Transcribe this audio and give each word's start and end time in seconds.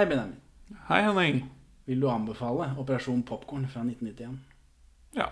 Hei, 0.00 0.06
Benjamin. 0.06 0.36
Hei, 0.88 1.02
Henning. 1.02 1.42
Vil 1.84 2.00
du 2.00 2.06
anbefale 2.08 2.70
Operasjon 2.78 3.22
Popkorn 3.22 3.66
fra 3.68 3.82
1991? 3.84 4.38
Ja. 5.12 5.26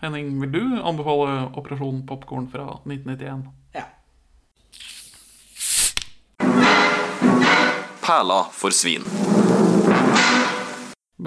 Henning, 0.00 0.40
vil 0.40 0.50
du 0.50 0.62
anbefale 0.82 1.52
Operasjon 1.54 2.00
Popkorn 2.06 2.48
fra 2.50 2.64
1991? 2.82 3.44
Ja. 3.76 3.84
Perla 8.02 8.40
for 8.50 8.74
svin. 8.74 9.06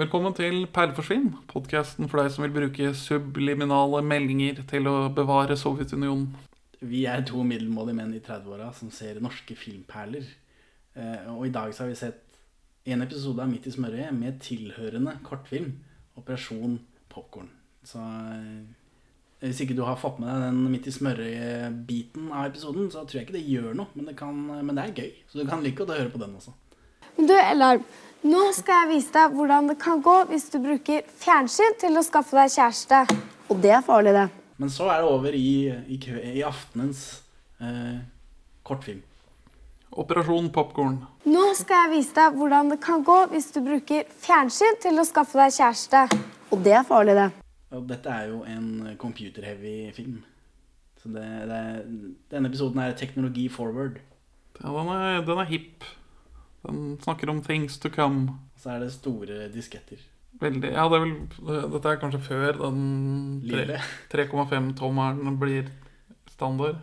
Velkommen 0.02 0.36
til 0.36 0.66
Perleforsvinn, 0.76 1.30
podkasten 1.54 2.12
for 2.12 2.20
deg 2.20 2.34
som 2.36 2.44
vil 2.44 2.52
bruke 2.58 2.92
subliminale 2.92 4.04
meldinger 4.04 4.60
til 4.68 4.92
å 4.92 4.98
bevare 5.08 5.56
Sovjetunionen. 5.56 6.28
Vi 6.84 7.06
er 7.08 7.24
to 7.32 7.48
middelmådige 7.48 7.96
menn 8.02 8.12
i 8.12 8.20
30-åra 8.20 8.68
som 8.76 8.92
ser 8.92 9.24
norske 9.24 9.56
filmperler. 9.56 10.28
Eh, 10.92 11.32
og 11.32 11.46
i 11.48 11.54
dag 11.56 11.72
så 11.72 11.86
har 11.86 11.94
vi 11.94 11.96
sett 11.96 12.21
en 12.84 13.02
episode 13.04 13.42
av 13.42 13.50
Midt 13.50 13.68
i 13.68 13.72
smørøyet 13.74 14.14
med 14.16 14.40
tilhørende 14.42 15.16
kortfilm. 15.26 15.74
Operasjon 16.18 16.78
Popkorn. 17.12 17.50
Så 17.86 17.98
eh, 18.02 18.62
hvis 19.42 19.62
ikke 19.64 19.76
du 19.78 19.84
har 19.86 19.98
fått 19.98 20.20
med 20.22 20.30
deg 20.30 20.44
den 20.48 20.60
Midt 20.72 20.88
i 20.90 20.94
smørøyet-biten 20.94 22.30
av 22.30 22.50
episoden, 22.50 22.90
så 22.92 23.04
tror 23.06 23.20
jeg 23.20 23.28
ikke 23.28 23.38
det 23.38 23.46
gjør 23.46 23.72
noe. 23.78 23.90
Men 23.94 24.10
det, 24.10 24.16
kan, 24.18 24.38
men 24.38 24.74
det 24.76 24.84
er 24.84 24.96
gøy, 25.02 25.12
så 25.30 25.40
du 25.40 25.46
kan 25.48 25.64
like 25.64 25.78
godt 25.80 25.94
å 25.94 26.00
høre 26.00 26.12
på 26.12 26.22
den 26.22 26.36
også. 26.38 26.54
Men 27.16 27.28
du, 27.28 27.34
Elarm, 27.36 27.86
nå 28.22 28.42
skal 28.56 28.84
jeg 28.84 28.92
vise 28.94 29.14
deg 29.14 29.34
hvordan 29.36 29.72
det 29.72 29.78
kan 29.82 30.02
gå 30.04 30.14
hvis 30.30 30.46
du 30.52 30.60
bruker 30.62 31.06
fjernsyn 31.22 31.74
til 31.82 31.98
å 31.98 32.04
skaffe 32.06 32.38
deg 32.38 32.54
kjæreste. 32.54 33.02
Og 33.52 33.60
det 33.62 33.74
er 33.76 33.84
farlig, 33.84 34.14
det. 34.16 34.28
Men 34.62 34.70
så 34.70 34.86
er 34.92 35.02
det 35.02 35.10
over 35.10 35.34
i, 35.34 35.54
i, 35.90 35.98
i 36.38 36.44
aftenens 36.46 37.02
eh, 37.60 37.98
kortfilm. 38.66 39.02
Operasjon 39.92 40.48
Popkorn. 40.54 41.00
Nå 41.28 41.42
skal 41.58 41.86
jeg 41.86 41.92
vise 41.98 42.14
deg 42.16 42.36
hvordan 42.38 42.72
det 42.72 42.78
kan 42.80 43.02
gå 43.04 43.18
hvis 43.32 43.50
du 43.52 43.60
bruker 43.64 44.06
fjernsyn 44.24 44.78
til 44.80 45.00
å 45.00 45.04
skaffe 45.04 45.36
deg 45.36 45.52
kjæreste. 45.52 46.04
Og 46.52 46.62
det 46.64 46.76
er 46.78 46.86
farlig, 46.88 47.16
det. 47.18 47.28
Og 47.72 47.84
dette 47.88 48.12
er 48.12 48.30
jo 48.30 48.42
en 48.48 48.94
computer-heavy 49.00 49.74
film. 49.96 50.22
Så 51.02 51.10
det, 51.12 51.24
det 51.50 51.58
er, 51.58 51.82
denne 52.32 52.48
episoden 52.48 52.80
er 52.80 52.96
teknologi 52.96 53.48
forward. 53.52 53.98
Ja, 54.62 54.70
den 54.70 54.92
er, 54.94 55.20
den 55.26 55.42
er 55.42 55.50
hipp. 55.50 55.84
Den 56.62 56.82
snakker 57.02 57.32
om 57.32 57.42
things 57.42 57.78
to 57.82 57.90
come. 57.92 58.38
Så 58.60 58.70
er 58.76 58.84
det 58.84 58.92
store 58.94 59.48
disketter. 59.52 60.00
Veldig 60.40 60.70
Ja, 60.72 60.86
det 60.88 60.96
er 60.96 61.02
vel 61.04 61.16
Dette 61.74 61.90
er 61.90 61.98
kanskje 62.00 62.20
før 62.24 62.56
den 62.62 63.42
3,5-tommeren 64.12 65.36
blir 65.42 65.68
standard. 66.32 66.80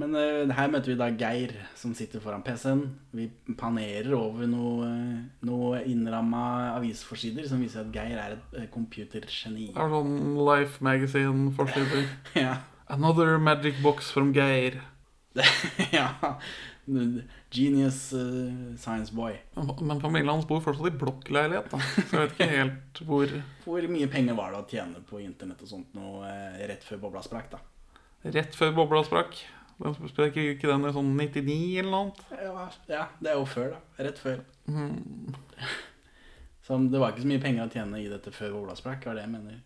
Men 0.00 0.16
uh, 0.16 0.52
her 0.56 0.70
møter 0.72 0.94
vi 0.94 0.98
da 0.98 1.10
Geir, 1.12 1.52
som 1.76 1.92
sitter 1.96 2.22
foran 2.24 2.44
PC-en. 2.46 2.86
Vi 3.16 3.26
panerer 3.58 4.14
over 4.16 4.48
noen 4.48 5.26
noe 5.44 5.82
innramma 5.88 6.44
avisforsider 6.78 7.48
som 7.50 7.60
viser 7.60 7.84
at 7.84 7.92
Geir 7.92 8.16
er 8.20 8.38
et 8.38 8.70
computergeni. 8.72 9.70
Det 9.74 9.84
er 9.84 9.92
sånn 9.92 10.16
Life 10.40 10.84
Magazine-forsider. 10.84 12.08
Ja. 12.40 12.60
Another 12.90 13.36
magic 13.38 13.76
box 13.84 14.08
from 14.10 14.32
Geir. 14.34 14.80
ja. 15.94 16.08
Genius 17.54 18.00
uh, 18.16 18.74
science 18.80 19.14
boy. 19.14 19.36
Men 19.54 20.00
familien 20.02 20.32
hans 20.32 20.48
bor 20.48 20.62
fortsatt 20.64 20.90
i 20.90 20.96
blokkleilighet, 20.98 21.70
da. 21.70 21.78
Så 22.00 22.08
jeg 22.08 22.24
vet 22.24 22.34
ikke 22.34 22.50
helt 22.50 23.02
hvor 23.06 23.36
Hvor 23.66 23.86
mye 23.92 24.10
penger 24.10 24.38
var 24.38 24.56
det 24.56 24.62
å 24.64 24.66
tjene 24.72 25.04
på 25.06 25.20
internett 25.22 25.62
og 25.62 25.70
sånt 25.70 25.94
nå 25.94 26.24
rett 26.72 26.86
før 26.86 27.04
bobla 27.04 27.22
sprakk, 27.26 27.52
da? 27.52 27.62
Rett 28.32 28.58
før 28.58 28.74
bobla 28.80 29.04
sprakk. 29.06 29.38
Den 29.80 30.10
Sprekker 30.10 30.52
ikke 30.52 30.68
den 30.68 30.84
i 30.84 30.92
sånn 30.92 31.14
99 31.16 31.54
eller 31.80 31.90
noe 31.90 32.00
annet? 32.04 32.18
Ja, 32.36 32.64
ja, 32.92 33.04
det 33.20 33.32
er 33.32 33.38
jo 33.38 33.46
før, 33.48 33.72
da. 33.76 34.04
Rett 34.08 34.22
før. 34.22 34.42
Mm. 34.70 35.34
Så 36.62 36.76
det 36.86 36.98
var 37.02 37.10
ikke 37.10 37.24
så 37.24 37.28
mye 37.32 37.42
penger 37.42 37.64
å 37.64 37.70
tjene 37.72 37.98
i 37.98 38.04
dette 38.06 38.30
før 38.30 38.52
Ola 38.60 38.76
sprakk, 38.78 39.08
var 39.08 39.16
det 39.18 39.24
jeg 39.24 39.32
mener. 39.32 39.56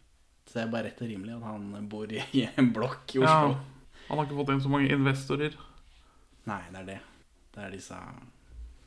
Så 0.48 0.56
det 0.56 0.62
er 0.62 0.70
bare 0.72 0.86
rett 0.86 1.02
og 1.04 1.10
rimelig 1.10 1.34
at 1.34 1.42
han 1.44 1.88
bor 1.92 2.08
i 2.08 2.22
i 2.40 2.46
en 2.48 2.70
blokk 2.72 3.12
i 3.12 3.20
Oslo. 3.20 3.50
Ja. 3.52 3.98
Han 4.06 4.20
har 4.20 4.24
ikke 4.24 4.38
fått 4.38 4.52
inn 4.54 4.62
så 4.64 4.72
mange 4.72 4.94
investorer. 4.94 5.58
Nei, 6.48 6.62
det 6.70 6.80
er 6.80 6.88
det. 6.88 6.96
Det 7.52 7.66
er 7.66 7.74
disse 7.76 7.98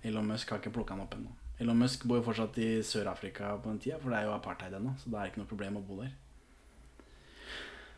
Elon 0.08 0.32
Musk 0.32 0.50
har 0.50 0.64
ikke 0.64 0.74
plukka 0.74 0.96
han 0.96 1.04
opp 1.06 1.14
ennå. 1.20 1.36
Elon 1.62 1.78
Musk 1.84 2.06
bor 2.10 2.18
jo 2.18 2.26
fortsatt 2.26 2.58
i 2.62 2.70
Sør-Afrika 2.86 3.54
på 3.62 3.70
den 3.70 3.80
tida, 3.84 3.98
for 4.02 4.14
det 4.14 4.20
er 4.20 4.28
jo 4.28 4.36
apartheid 4.36 4.74
ennå, 4.78 4.96
så 5.02 5.14
det 5.14 5.20
er 5.22 5.32
ikke 5.32 5.44
noe 5.44 5.52
problem 5.52 5.80
å 5.80 5.86
bo 5.86 6.02
der. 6.02 6.12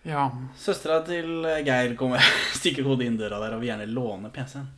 Ja, 0.07 0.29
Søstera 0.57 1.01
til 1.05 1.43
Geir 1.67 1.95
kommer, 1.99 2.23
stikker 2.59 2.85
hodet 2.87 3.09
inn 3.09 3.17
døra 3.19 3.39
der 3.43 3.55
og 3.57 3.61
vil 3.63 3.69
gjerne 3.71 3.87
låne 3.91 4.31
PC-en. 4.33 4.69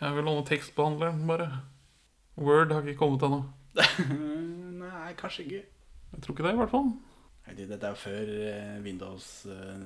jeg 0.00 0.14
vil 0.16 0.24
låne 0.24 0.44
tekstbehandleren, 0.46 1.24
bare. 1.28 1.48
Word 2.40 2.70
har 2.72 2.86
ikke 2.86 2.98
kommet 3.02 3.24
ennå. 3.26 3.40
Nei, 4.80 5.10
kanskje 5.18 5.44
ikke. 5.44 5.62
Jeg 6.14 6.22
tror 6.24 6.34
ikke 6.36 6.46
det, 6.46 6.54
i 6.54 6.60
hvert 6.62 6.72
fall. 6.72 6.88
Nei, 7.46 7.56
Dette 7.58 7.80
er 7.82 7.92
jo 7.96 7.98
før 8.00 8.30
eh, 8.46 8.78
Windows 8.84 9.26
eh, 9.50 9.82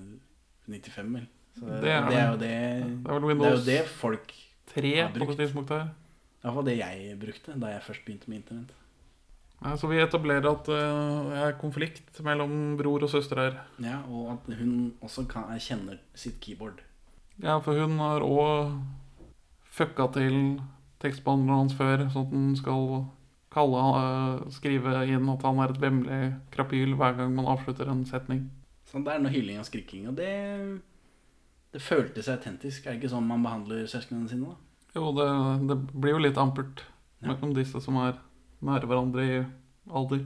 95, 0.69 1.11
vel. 1.17 1.27
Så 1.55 1.67
det, 1.71 1.91
er 1.95 2.09
det 2.11 2.19
er 2.19 2.29
jo 2.29 2.39
det. 2.41 2.55
det 3.05 3.11
er 3.11 3.19
vel 3.19 3.29
Det 3.41 3.49
er 3.49 3.57
jo 3.57 3.65
det 3.67 3.81
folk 3.89 4.33
3 4.75 4.95
har 5.01 5.13
på 5.13 5.21
brukt. 5.21 5.37
det 5.39 5.47
tidspunktet 5.47 5.77
her. 5.81 5.93
Iallfall 6.45 6.67
det 6.69 6.77
jeg 6.79 7.19
brukte 7.21 7.55
da 7.63 7.71
jeg 7.73 7.85
først 7.87 8.05
begynte 8.07 8.31
med 8.33 8.41
internett. 8.43 8.73
Så 9.79 9.89
vi 9.89 9.97
etablerer 10.03 10.45
at 10.51 10.69
eh, 10.69 11.31
det 11.31 11.39
er 11.47 11.55
konflikt 11.61 12.19
mellom 12.27 12.77
bror 12.77 13.03
og 13.07 13.11
søster 13.11 13.37
her. 13.41 13.55
Ja, 13.81 14.03
Og 14.09 14.33
at 14.35 14.59
hun 14.59 14.93
også 15.01 15.25
kan, 15.31 15.49
kjenner 15.59 15.99
sitt 16.15 16.41
keyboard. 16.41 16.83
Ja, 17.43 17.59
for 17.65 17.75
hun 17.81 17.97
har 17.99 18.21
òg 18.21 18.75
fucka 19.75 20.07
til 20.15 20.61
tekstbehandleren 21.03 21.65
hans 21.65 21.75
før, 21.79 22.05
sånn 22.13 22.27
at 22.29 22.35
han 22.37 22.57
skal 22.57 22.85
kalle, 23.55 23.81
eh, 24.03 24.51
skrive 24.51 24.93
inn 25.09 25.29
at 25.33 25.43
han 25.43 25.59
er 25.65 25.73
et 25.73 25.81
vemmelig 25.81 26.21
krapyl 26.55 26.95
hver 26.99 27.17
gang 27.17 27.35
man 27.35 27.47
avslutter 27.47 27.89
en 27.91 28.05
setning. 28.05 28.51
Så 28.91 29.01
det 29.03 29.15
er 29.15 29.23
noe 29.25 29.33
hylling 29.33 29.59
og 29.59 29.67
skriking. 29.67 30.09
Og 30.13 30.17
det, 30.19 30.31
det 31.73 31.83
føltes 31.83 32.29
autentisk. 32.29 32.85
Er 32.87 32.93
det 32.95 33.01
ikke 33.03 33.15
sånn 33.17 33.27
man 33.27 33.43
behandler 33.43 33.87
søsknene 33.91 34.29
sine? 34.31 34.53
da? 34.53 34.57
Jo, 34.95 35.09
det, 35.17 35.27
det 35.71 35.79
blir 35.97 36.15
jo 36.19 36.23
litt 36.23 36.39
ampert 36.39 36.85
Ja. 37.25 37.33
mellom 37.33 37.55
disse 37.57 37.81
som 37.81 37.97
er 37.97 38.19
nære 38.65 38.89
hverandre 38.91 39.25
i 39.27 39.39
alder. 39.91 40.25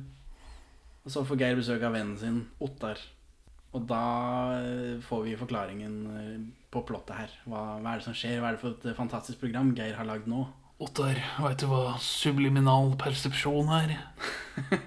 Og 1.05 1.15
så 1.15 1.25
får 1.25 1.41
Geir 1.41 1.57
besøk 1.57 1.85
av 1.87 1.95
vennen 1.97 2.19
sin, 2.21 2.43
Ottar. 2.61 3.01
Og 3.77 3.85
da 3.89 4.03
eh, 4.61 5.01
får 5.05 5.25
vi 5.27 5.37
forklaringen 5.41 5.95
eh, 6.13 6.37
på 6.73 6.83
plottet 6.89 7.17
her. 7.17 7.35
Hva, 7.49 7.63
hva 7.83 7.93
er 7.93 8.01
det 8.01 8.07
som 8.07 8.17
skjer? 8.17 8.39
Hva 8.41 8.51
er 8.51 8.57
det 8.57 8.63
for 8.63 8.77
et 8.77 8.87
eh, 8.89 8.97
fantastisk 8.97 9.43
program 9.43 9.75
Geir 9.77 9.97
har 9.99 10.09
lagd 10.09 10.29
nå? 10.31 10.47
Ottar, 10.85 11.19
veit 11.43 11.61
du 11.61 11.67
hva 11.71 11.97
subliminal 12.03 12.95
persepsjon 13.01 13.73
er? 13.81 13.97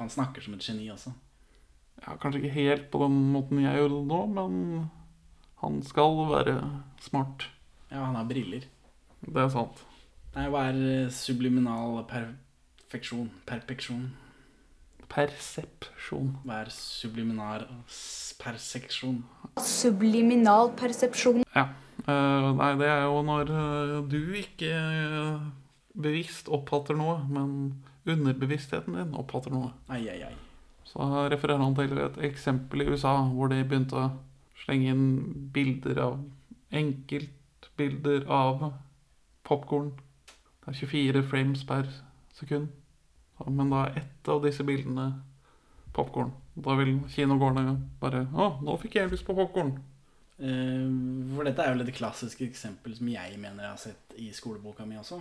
Han 0.00 0.12
snakker 0.12 0.44
som 0.44 0.54
et 0.56 0.64
geni 0.64 0.86
også. 0.92 1.12
Ja, 2.00 2.14
kanskje 2.20 2.40
ikke 2.40 2.56
helt 2.56 2.86
på 2.92 3.02
den 3.02 3.16
måten 3.34 3.60
jeg 3.60 3.76
gjør 3.76 3.90
det 3.92 4.04
nå, 4.08 4.20
men 4.32 4.52
han 5.60 5.82
skal 5.84 6.14
være 6.30 6.54
smart. 7.04 7.44
Ja, 7.90 8.06
han 8.06 8.16
har 8.16 8.24
briller. 8.24 8.64
Det 9.20 9.42
er 9.42 9.50
sant. 9.52 9.82
Nei, 10.32 10.46
hva 10.48 10.62
er 10.70 10.78
subliminal 11.12 11.98
subliminal 12.00 12.30
perfeksjon? 12.90 13.30
Perpeksjon? 13.46 14.08
Persepsjon. 15.10 16.32
Hva 16.42 16.60
er 16.64 16.70
subliminar 16.74 17.66
perseksjon? 18.40 19.20
Subliminal 19.62 20.72
persepsjon. 20.78 21.44
Ja. 21.54 21.68
Uh, 22.00 22.50
nei, 22.56 22.72
det 22.80 22.88
er 22.88 23.04
jo 23.04 23.20
når 23.26 23.50
uh, 23.52 23.96
du 24.10 24.32
ikke 24.40 24.70
uh, 24.74 25.42
bevisst 25.94 26.50
oppfatter 26.50 26.98
noe, 26.98 27.20
men 27.30 27.76
underbevisstheten 28.10 28.96
din 28.98 29.14
oppfatter 29.18 29.54
noe. 29.54 29.70
Ai, 29.90 30.02
ai, 30.10 30.24
ai. 30.26 30.34
Så 30.90 31.06
refererer 31.30 31.62
han 31.62 31.76
til 31.78 31.94
et 32.02 32.18
eksempel 32.26 32.82
i 32.82 32.88
USA 32.90 33.14
hvor 33.30 33.52
de 33.52 33.60
begynte 33.62 33.98
å 33.98 34.08
slenge 34.64 34.90
inn 34.90 35.06
bilder 35.54 36.02
av 36.02 36.18
Enkeltbilder 36.74 38.26
av 38.30 38.72
popkorn. 39.46 39.92
Det 40.64 40.74
er 40.74 40.80
24 40.82 41.26
frames 41.30 41.62
per 41.66 41.86
sekund. 42.34 42.70
Men 43.48 43.72
da 43.72 43.86
er 43.86 44.02
ett 44.02 44.28
av 44.28 44.42
disse 44.44 44.66
bildene 44.66 45.08
popkorn. 45.96 46.32
Da 46.60 46.76
vil 46.78 46.98
kinogårdene 47.10 47.76
bare 48.02 48.26
Å, 48.34 48.52
nå 48.64 48.76
fikk 48.82 48.98
jeg 49.00 49.12
lyst 49.12 49.26
på 49.26 49.36
popkorn. 49.38 49.72
Eh, 50.40 50.86
for 51.34 51.48
dette 51.48 51.64
er 51.64 51.74
jo 51.74 51.84
et 51.84 51.96
klassisk 51.96 52.44
eksempel 52.46 52.94
som 52.96 53.08
jeg 53.12 53.40
mener 53.40 53.66
jeg 53.66 53.74
har 53.74 53.80
sett 53.80 54.14
i 54.20 54.30
skoleboka 54.36 54.86
mi 54.88 55.00
også. 55.00 55.20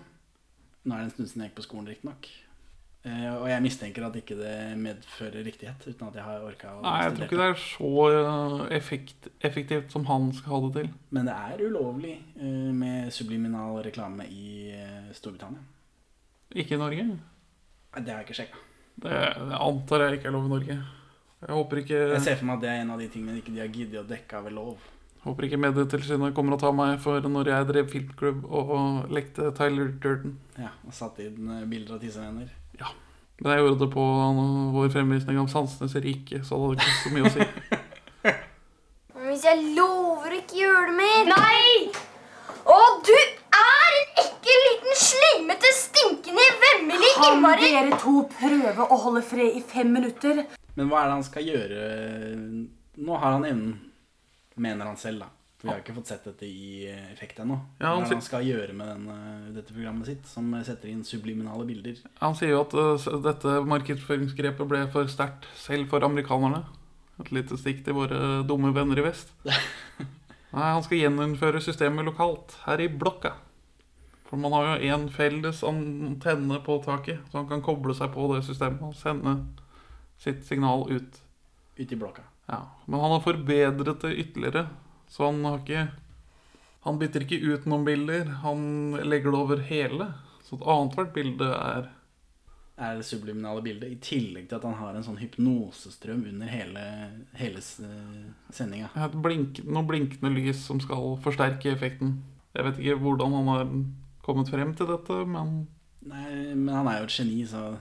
Nå 0.85 0.95
er 0.95 1.01
det 1.01 1.09
en 1.09 1.15
stund 1.17 1.31
siden 1.31 1.43
jeg 1.43 1.51
gikk 1.51 1.59
på 1.59 1.67
skolen, 1.67 1.89
riktignok. 1.91 2.29
Uh, 2.99 3.37
og 3.39 3.45
jeg 3.47 3.63
mistenker 3.63 4.03
at 4.03 4.15
ikke 4.19 4.35
det 4.35 4.53
medfører 4.75 5.45
riktighet, 5.47 5.85
uten 5.87 6.09
at 6.09 6.17
jeg 6.19 6.25
har 6.25 6.41
orka 6.43 6.73
å 6.75 6.81
Nei, 6.83 6.95
jeg 7.05 7.13
tror 7.15 7.29
ikke 7.29 7.37
det 7.39 7.45
er 7.45 7.61
så 7.61 7.91
eh, 8.09 8.63
effekt, 8.75 9.29
effektivt 9.39 9.95
som 9.95 10.03
han 10.09 10.27
skal 10.35 10.51
ha 10.51 10.59
det 10.65 10.71
til. 10.75 10.89
Men 11.15 11.29
det 11.29 11.35
er 11.37 11.63
ulovlig 11.63 12.17
eh, 12.35 12.71
med 12.75 13.07
subliminal 13.15 13.79
reklame 13.85 14.27
i 14.27 14.49
eh, 14.75 15.13
Storbritannia. 15.15 15.63
Ikke 16.59 16.75
i 16.75 16.81
Norge. 16.81 17.07
Nei, 17.95 18.03
Det 18.05 18.13
har 18.13 18.21
jeg 18.21 18.27
ikke 18.29 18.39
sjekka. 18.43 18.63
Det, 18.99 19.17
det 19.49 19.59
antar 19.63 20.05
jeg 20.05 20.19
ikke 20.19 20.29
er 20.29 20.35
lov 20.35 20.47
i 20.47 20.53
Norge. 20.53 20.77
Jeg 21.39 21.55
håper 21.55 21.79
ikke 21.81 21.99
Jeg 21.99 22.23
ser 22.23 22.39
for 22.39 22.49
meg 22.49 22.57
at 22.57 22.63
det 22.65 22.69
er 22.71 22.81
en 22.83 22.89
av 22.93 22.99
de 22.99 23.07
tingene 23.11 23.39
ikke 23.39 23.53
de 23.55 23.61
har 23.63 23.69
giddet 23.71 24.01
å 24.01 24.07
dekke 24.07 24.39
av 24.39 24.47
ved 24.49 24.57
lov. 24.57 24.87
Håper 25.23 25.47
ikke 25.47 25.59
Medietilsynet 25.59 26.35
kommer 26.35 26.55
og 26.55 26.61
tar 26.61 26.75
meg 26.75 26.99
for 27.03 27.23
når 27.27 27.51
jeg 27.51 27.67
drev 27.67 27.89
filmklubb 27.91 28.45
og 28.55 29.11
lekte 29.11 29.49
Tyler 29.55 29.91
Durden. 30.03 30.37
Ja, 30.59 30.71
og 30.87 30.95
satt 30.95 31.19
inn 31.23 31.49
eh, 31.57 31.65
bilder 31.67 31.97
av 31.97 32.03
tissevenner. 32.03 32.51
Ja. 32.79 32.91
Men 33.39 33.53
jeg 33.55 33.63
gjorde 33.63 33.79
det 33.85 33.89
på 33.93 34.05
vår 34.75 34.93
fremvisning 34.95 35.39
av 35.39 35.49
Sansenes 35.51 35.95
rike, 36.03 36.41
så 36.43 36.59
det 36.59 36.63
hadde 36.63 36.87
ikke 36.87 37.03
så 37.03 37.11
mye 37.15 37.27
å 37.27 37.33
si. 37.35 37.47
Men 39.19 39.27
hvis 39.33 39.43
jeg 39.47 39.65
lover 39.75 40.31
å 40.31 40.39
ikke 40.39 40.59
gjøre 40.59 40.85
det 40.87 40.95
mer 40.95 41.27
Nei! 41.33 41.91
Å, 42.69 42.77
du 43.03 43.15
er 43.15 43.95
en 43.99 44.19
ekkel 44.23 44.63
liten 44.69 44.99
slemmete, 45.03 45.71
stinkende, 45.75 46.45
vemmelig 46.63 47.11
Kan 47.17 47.35
innmari 47.35 47.58
dere 47.73 47.97
to 48.01 48.23
prøve 48.33 48.85
å 48.89 48.97
holde 49.05 49.21
fred 49.25 49.57
i 49.59 49.61
fem 49.65 49.91
minutter? 49.93 50.43
Men 50.77 50.89
hva 50.91 51.01
er 51.03 51.09
det 51.11 51.17
han 51.17 51.27
skal 51.27 51.47
gjøre? 51.49 51.83
Nå 52.99 53.17
har 53.19 53.35
han 53.37 53.45
evnen, 53.47 53.75
mener 54.59 54.89
han 54.89 54.97
selv, 54.99 55.25
da. 55.25 55.29
For 55.59 55.67
vi 55.67 55.73
har 55.73 55.81
ikke 55.83 55.93
fått 55.97 56.07
sett 56.07 56.23
dette 56.23 56.47
i 56.47 56.85
eh, 56.87 57.09
effekt 57.11 57.41
ennå. 57.43 57.57
Ja, 57.81 57.89
Hva 57.89 57.95
han 57.97 58.05
det 58.05 58.07
sier- 58.07 58.15
han 58.21 58.23
skal 58.29 58.45
gjøre 58.47 58.75
med 58.79 58.87
denne, 58.93 59.15
dette 59.57 59.73
programmet 59.75 60.07
sitt, 60.07 60.27
som 60.29 60.53
setter 60.63 60.87
inn 60.87 61.01
subliminale 61.03 61.65
bilder? 61.67 61.97
Han 62.21 62.37
sier 62.39 62.53
jo 62.53 62.61
at 62.63 62.75
uh, 62.79 63.09
dette 63.25 63.57
markedsføringsgrepet 63.67 64.69
ble 64.71 64.85
for 64.93 65.11
sterkt 65.11 65.49
selv 65.59 65.89
for 65.91 66.05
amerikanerne. 66.07 66.61
Et 67.19 67.33
lite 67.35 67.57
stikk 67.59 67.81
til 67.83 67.97
våre 67.97 68.21
dumme 68.47 68.71
venner 68.71 69.01
i 69.01 69.03
vest. 69.09 69.33
Nei, 70.55 70.69
Han 70.77 70.85
skal 70.85 71.01
gjeninnføre 71.03 71.59
systemet 71.61 72.07
lokalt, 72.07 72.55
her 72.63 72.79
i 72.79 72.87
blokka. 72.87 73.33
For 74.29 74.37
man 74.37 74.53
har 74.53 74.67
jo 74.77 74.89
én 74.93 75.07
felles 75.09 75.63
antenne 75.65 76.59
på 76.65 76.75
taket, 76.85 77.23
så 77.31 77.39
han 77.41 77.47
kan 77.49 77.63
koble 77.65 77.95
seg 77.97 78.11
på 78.13 78.27
det 78.35 78.43
systemet 78.45 78.83
og 78.85 78.93
sende 78.95 79.33
sitt 80.21 80.43
signal 80.45 80.83
ut. 80.91 81.17
Ut 81.79 81.91
i 81.91 81.97
blokka. 81.97 82.21
Ja, 82.49 82.59
Men 82.85 82.99
han 83.01 83.11
har 83.15 83.21
forbedret 83.25 84.01
det 84.01 84.11
ytterligere, 84.21 84.67
så 85.09 85.25
han 85.31 85.43
har 85.45 85.59
ikke 85.63 85.87
Han 86.85 86.97
bytter 86.97 87.25
ikke 87.25 87.41
ut 87.43 87.65
noen 87.67 87.83
bilder, 87.85 88.25
han 88.41 88.93
legger 89.03 89.31
det 89.33 89.39
over 89.39 89.57
hele. 89.67 90.05
Så 90.47 90.55
et 90.55 90.63
annethvert 90.63 91.11
bilde 91.13 91.49
er 91.51 91.89
Er 92.79 92.95
det 92.95 93.03
subliminale 93.05 93.61
bildet, 93.61 93.91
i 93.91 93.97
tillegg 93.99 94.45
til 94.47 94.55
at 94.55 94.63
han 94.63 94.77
har 94.79 94.95
en 94.95 95.03
sånn 95.03 95.17
hypnosestrøm 95.19 96.21
under 96.29 96.47
hele, 96.47 96.83
hele 97.35 97.59
s- 97.59 97.81
sendinga. 98.55 98.87
et 98.95 99.17
blink, 99.21 99.59
noe 99.67 99.83
blinkende 99.83 100.31
lys 100.31 100.61
som 100.63 100.79
skal 100.79 101.17
forsterke 101.19 101.73
effekten. 101.73 102.21
Jeg 102.55 102.63
vet 102.69 102.79
ikke 102.79 103.01
hvordan 103.03 103.33
han 103.35 103.47
har 103.51 103.65
kommet 104.29 104.49
frem 104.53 104.71
til 104.77 104.87
dette, 104.93 105.19
men 105.27 105.65
Nei, 106.09 106.53
men 106.55 106.69
han 106.71 106.87
er 106.87 107.01
jo 107.01 107.09
et 107.09 107.15
geni, 107.17 107.41
så 107.49 107.73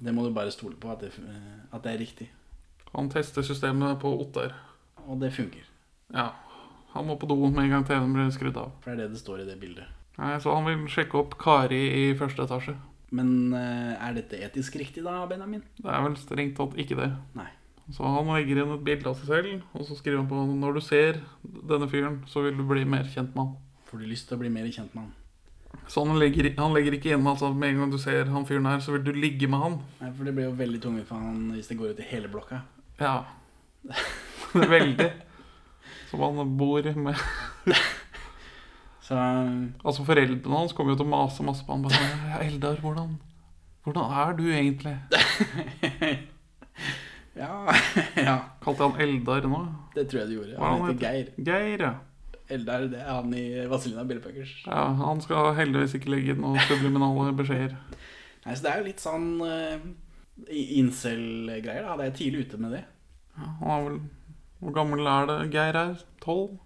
det 0.00 0.14
må 0.16 0.22
du 0.24 0.30
bare 0.32 0.50
stole 0.54 0.78
på 0.80 0.88
at 0.94 1.02
det, 1.04 1.10
at 1.68 1.82
det 1.84 1.90
er 1.92 1.98
riktig. 2.00 2.30
han 2.94 3.10
tester 3.12 3.44
systemet 3.44 3.98
på 4.00 4.08
Ottar. 4.22 4.54
Og 5.08 5.18
det 5.20 5.32
funker. 5.36 5.66
Ja, 6.14 6.30
han 6.94 7.06
må 7.06 7.18
på 7.20 7.28
do 7.28 7.36
med 7.36 7.66
en 7.66 7.70
gang 7.74 7.84
TV-en 7.86 8.14
blir 8.16 8.30
skrudd 8.32 8.56
av. 8.56 8.72
For 8.80 8.90
det 8.94 9.04
er 9.04 9.08
det 9.08 9.18
det 9.18 9.20
står 9.20 9.42
i 9.42 9.46
det 9.50 9.58
bildet. 9.60 9.84
Nei, 10.18 10.38
Så 10.40 10.54
han 10.54 10.64
vil 10.66 10.88
sjekke 10.88 11.20
opp 11.20 11.36
Kari 11.38 11.82
i 12.08 12.16
første 12.18 12.42
etasje. 12.48 12.74
Men 13.12 13.52
eh, 13.56 13.94
er 14.00 14.16
dette 14.16 14.40
etisk 14.48 14.76
riktig 14.80 15.04
da, 15.04 15.20
Benjamin? 15.28 15.62
Det 15.78 15.88
er 15.92 16.02
vel 16.04 16.16
strengt 16.20 16.56
tatt 16.58 16.74
ikke 16.80 16.96
det. 16.98 17.10
Nei. 17.36 17.46
Så 17.92 18.04
han 18.04 18.28
legger 18.32 18.64
inn 18.64 18.74
et 18.74 18.82
bilde 18.84 19.08
av 19.08 19.16
seg 19.20 19.30
selv, 19.30 19.62
og 19.72 19.86
så 19.88 19.96
skriver 19.96 20.20
han 20.20 20.28
på 20.28 20.40
når 20.56 20.76
du 20.76 20.80
ser 20.84 21.20
denne 21.44 21.88
fyren, 21.88 22.18
så 22.28 22.42
vil 22.44 22.56
du 22.58 22.64
bli 22.68 22.82
mer 22.84 23.06
kjent 23.08 23.32
med 23.36 23.44
han. 23.46 23.54
Får 23.88 24.02
du 24.02 24.08
lyst 24.10 24.28
til 24.28 24.36
å 24.36 24.42
bli 24.42 24.50
mer 24.52 24.66
kjent 24.68 24.92
med 24.96 25.06
han? 25.06 25.14
Så 25.88 26.04
han 26.04 26.18
legger, 26.20 26.50
han 26.58 26.74
legger 26.76 26.98
ikke 26.98 27.14
inn 27.16 27.26
altså 27.26 27.48
med 27.56 27.72
en 27.72 27.78
gang 27.82 27.92
du 27.92 27.98
ser 28.00 28.28
han 28.28 28.44
fyren 28.48 28.66
her, 28.68 28.80
så 28.84 28.92
vil 28.94 29.06
du 29.06 29.12
ligge 29.16 29.48
med 29.48 29.62
han. 29.62 29.78
Nei, 30.02 30.10
for 30.12 30.28
det 30.28 30.34
blir 30.36 30.48
jo 30.50 30.56
veldig 30.58 30.80
tungvint 30.84 31.08
for 31.08 31.22
han 31.22 31.54
hvis 31.54 31.70
det 31.70 31.78
går 31.80 31.94
ut 31.94 32.02
i 32.04 32.08
hele 32.10 32.28
blokka. 32.32 32.60
Ja. 33.00 33.14
Veldig. 34.52 35.08
Som 36.10 36.24
han 36.24 36.56
bor 36.58 36.86
med 36.96 37.16
Så 39.04 39.14
eh, 39.14 39.50
Altså 39.84 40.04
Foreldrene 40.04 40.56
hans 40.60 40.74
kommer 40.76 40.92
jo 40.94 41.00
til 41.00 41.08
å 41.08 41.12
mase 41.12 41.44
masse 41.46 41.64
på 41.64 41.76
han. 41.76 41.84
Bare, 41.84 42.40
Eldar, 42.44 42.80
hvordan, 42.84 43.14
hvordan 43.84 44.16
er 44.22 44.36
du 44.36 44.44
egentlig? 44.48 44.96
ja, 47.42 47.52
ja. 48.28 48.36
Kalte 48.64 48.88
han 48.88 49.00
Eldar 49.04 49.48
nå? 49.48 49.62
Det 49.96 50.08
tror 50.10 50.22
jeg 50.22 50.30
du 50.30 50.36
gjorde. 50.40 50.60
Han 50.60 50.82
han 50.82 50.92
heter 50.92 51.06
Geir. 51.06 51.32
Geir, 51.48 51.86
ja. 51.88 51.94
Eldar, 52.48 52.86
det 52.88 53.00
er 53.02 53.10
han 53.12 53.32
i 53.36 53.46
Vazelina 53.68 54.04
Billepuckers. 54.08 54.52
ja. 54.66 54.84
Han 55.02 55.20
skal 55.20 55.54
heldigvis 55.58 55.96
ikke 55.98 56.12
legge 56.14 56.36
noen 56.38 56.60
subliminale 56.68 57.34
beskjeder. 57.36 57.74
Nei, 58.44 58.54
så 58.54 58.64
det 58.64 58.70
er 58.70 58.78
jo 58.80 58.86
litt 58.86 59.02
sånn 59.02 59.26
uh, 59.44 59.88
incel-greier, 60.48 61.84
da. 61.84 61.96
Det 62.00 62.06
er 62.06 62.16
tidlig 62.16 62.46
ute 62.46 62.60
med 62.62 62.78
det. 62.78 62.84
Ja, 63.36 63.50
han 63.60 63.74
er 63.74 63.84
vel 63.88 63.98
Hvor 64.58 64.74
gammel 64.74 65.06
er 65.06 65.28
det 65.28 65.36
Geir 65.54 65.76
er? 65.78 66.00
Tolv? 66.24 66.56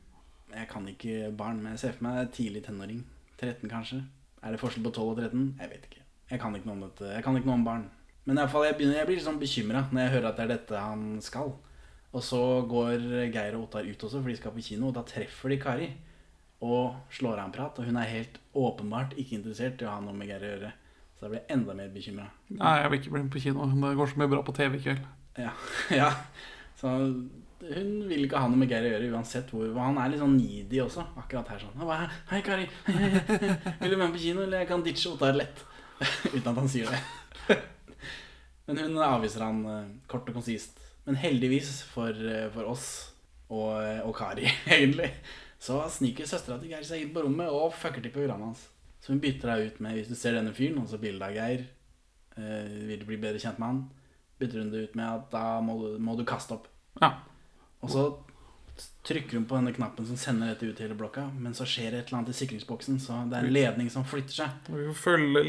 Jeg 0.52 0.68
kan 0.68 0.86
ikke 0.88 1.32
barn, 1.36 1.58
men 1.62 1.74
jeg 1.74 1.82
ser 1.82 1.96
for 1.96 2.06
meg 2.06 2.30
tidlig 2.36 2.62
tenåring. 2.64 3.02
13 3.40 3.68
kanskje. 3.72 4.02
Er 4.42 4.54
det 4.54 4.60
forskjell 4.60 4.84
på 4.84 4.92
12 4.92 5.10
og 5.10 5.18
13? 5.18 5.42
Jeg 5.60 5.72
vet 5.72 5.84
ikke. 5.88 6.04
Jeg 6.30 6.40
kan 6.40 6.54
ikke 6.56 6.68
noe 6.68 6.78
om 6.78 6.86
dette. 6.86 7.10
Jeg 7.12 7.24
kan 7.24 7.36
ikke 7.36 7.50
noe 7.50 7.58
om 7.58 7.66
barn. 7.66 7.84
Men 8.24 8.38
i 8.38 8.42
alle 8.42 8.52
fall, 8.52 8.64
jeg, 8.68 8.76
begynner, 8.78 9.00
jeg 9.00 9.08
blir 9.08 9.18
litt 9.18 9.26
sånn 9.26 9.40
bekymra 9.40 9.86
når 9.90 10.04
jeg 10.04 10.12
hører 10.14 10.28
at 10.30 10.38
det 10.38 10.44
er 10.44 10.52
dette 10.52 10.82
han 10.84 11.06
skal. 11.24 11.52
Og 12.12 12.24
så 12.24 12.40
går 12.68 13.06
Geir 13.32 13.56
og 13.56 13.66
Ottar 13.66 13.86
ut 13.88 14.04
også, 14.04 14.20
for 14.20 14.28
de 14.28 14.36
skal 14.36 14.52
på 14.52 14.64
kino, 14.64 14.90
og 14.90 14.96
da 14.98 15.04
treffer 15.08 15.52
de 15.52 15.58
Kari. 15.60 15.88
Og 16.62 17.12
slår 17.14 17.40
av 17.40 17.48
en 17.48 17.54
prat, 17.54 17.78
og 17.80 17.88
hun 17.88 17.98
er 17.98 18.10
helt 18.10 18.36
åpenbart 18.54 19.16
ikke 19.18 19.38
interessert 19.38 19.80
i 19.82 19.88
å 19.88 19.94
ha 19.94 20.02
noe 20.04 20.14
med 20.16 20.28
Geir 20.30 20.44
å 20.44 20.50
gjøre. 20.52 20.72
Så 21.16 21.24
da 21.24 21.30
blir 21.32 21.40
jeg 21.40 21.56
enda 21.56 21.76
mer 21.78 21.94
bekymra. 21.94 22.28
Nei, 22.52 22.74
jeg 22.82 22.90
vil 22.92 23.00
ikke 23.00 23.14
bli 23.14 23.22
med 23.22 23.32
på 23.32 23.42
kino. 23.46 23.70
Det 23.72 23.94
går 23.98 24.12
så 24.12 24.20
mye 24.20 24.32
bra 24.34 24.42
på 24.44 24.54
TV 24.58 24.76
i 24.76 24.82
kveld. 24.84 25.08
Ja. 25.40 25.54
ja. 26.02 26.10
Så 26.78 26.92
hun 27.62 27.90
vil 28.10 28.26
ikke 28.26 28.42
ha 28.42 28.50
noe 28.50 28.60
med 28.60 28.70
Geir 28.74 28.90
å 28.90 28.92
gjøre 28.92 29.10
uansett 29.14 29.52
hvor 29.54 29.72
Han 29.78 30.00
er 30.02 30.12
litt 30.12 30.20
sånn 30.20 30.36
needy 30.36 30.82
også, 30.84 31.06
akkurat 31.22 31.54
her 31.54 31.64
sånn. 31.64 31.80
Bare, 31.80 32.10
Hei, 32.28 32.42
Kari. 32.44 32.68
Vil 33.80 33.94
du 33.94 33.96
være 33.96 34.04
med 34.04 34.16
på 34.18 34.24
kino, 34.26 34.44
eller 34.44 34.64
jeg 34.64 34.70
kan 34.74 34.84
ditche 34.84 35.14
Ottar 35.14 35.38
lett? 35.38 35.64
Uten 36.34 36.52
at 36.52 36.58
han 36.58 36.70
sier 36.70 36.92
det. 36.92 37.58
Men 38.68 38.84
hun 38.84 39.02
avviser 39.02 39.46
han 39.46 39.62
eh, 39.66 39.92
kort 40.10 40.28
og 40.30 40.36
konsist. 40.38 40.81
Men 41.08 41.18
heldigvis 41.18 41.80
for, 41.90 42.10
eh, 42.14 42.48
for 42.54 42.70
oss 42.70 42.86
og, 43.52 43.74
og 44.06 44.14
Kari, 44.16 44.46
egentlig, 44.76 45.10
så 45.62 45.82
sniker 45.92 46.28
søstera 46.28 46.58
til 46.60 46.72
Geir 46.72 46.86
seg 46.86 47.02
inn 47.04 47.12
på 47.14 47.24
rommet 47.26 47.52
og 47.52 47.74
fucker 47.76 48.04
til 48.04 48.14
programmet 48.14 48.52
hans. 48.52 48.68
Så 49.02 49.12
hun 49.12 49.22
bytter 49.22 49.50
deg 49.50 49.66
ut 49.66 49.80
med 49.82 49.96
Hvis 49.98 50.10
du 50.12 50.14
ser 50.14 50.36
denne 50.38 50.54
fyren, 50.54 50.78
og 50.78 50.86
så 50.90 51.00
bildet 51.02 51.26
av 51.26 51.36
Geir, 51.36 51.66
eh, 52.38 52.74
vil 52.88 53.02
du 53.02 53.08
bli 53.08 53.20
bedre 53.22 53.42
kjent 53.42 53.58
med 53.58 53.68
han, 53.68 53.84
bytter 54.42 54.62
hun 54.62 54.72
det 54.72 54.86
ut 54.88 54.98
med 54.98 55.08
at 55.08 55.30
da 55.34 55.46
må 55.64 55.78
du, 55.80 55.88
må 56.02 56.16
du 56.18 56.26
kaste 56.26 56.56
opp. 56.56 56.68
Ja. 57.02 57.16
Og 57.82 57.90
så 57.90 58.04
trykker 59.06 59.36
hun 59.36 59.46
på 59.50 59.58
denne 59.58 59.72
knappen 59.74 60.06
som 60.06 60.18
sender 60.18 60.52
dette 60.52 60.66
ut 60.66 60.76
til 60.78 60.86
hele 60.86 60.96
blokka, 60.98 61.26
men 61.34 61.54
så 61.54 61.66
skjer 61.68 61.92
det 61.92 61.98
et 62.00 62.10
eller 62.10 62.20
annet 62.20 62.32
i 62.32 62.38
sikringsboksen, 62.38 63.00
så 63.02 63.18
det 63.30 63.38
er 63.38 63.48
en 63.48 63.54
ledning 63.54 63.90
som 63.92 64.06
flytter 64.06 64.36
seg. 64.38 64.70
Vi 64.70 64.86
får 64.92 65.00
følge 65.02 65.42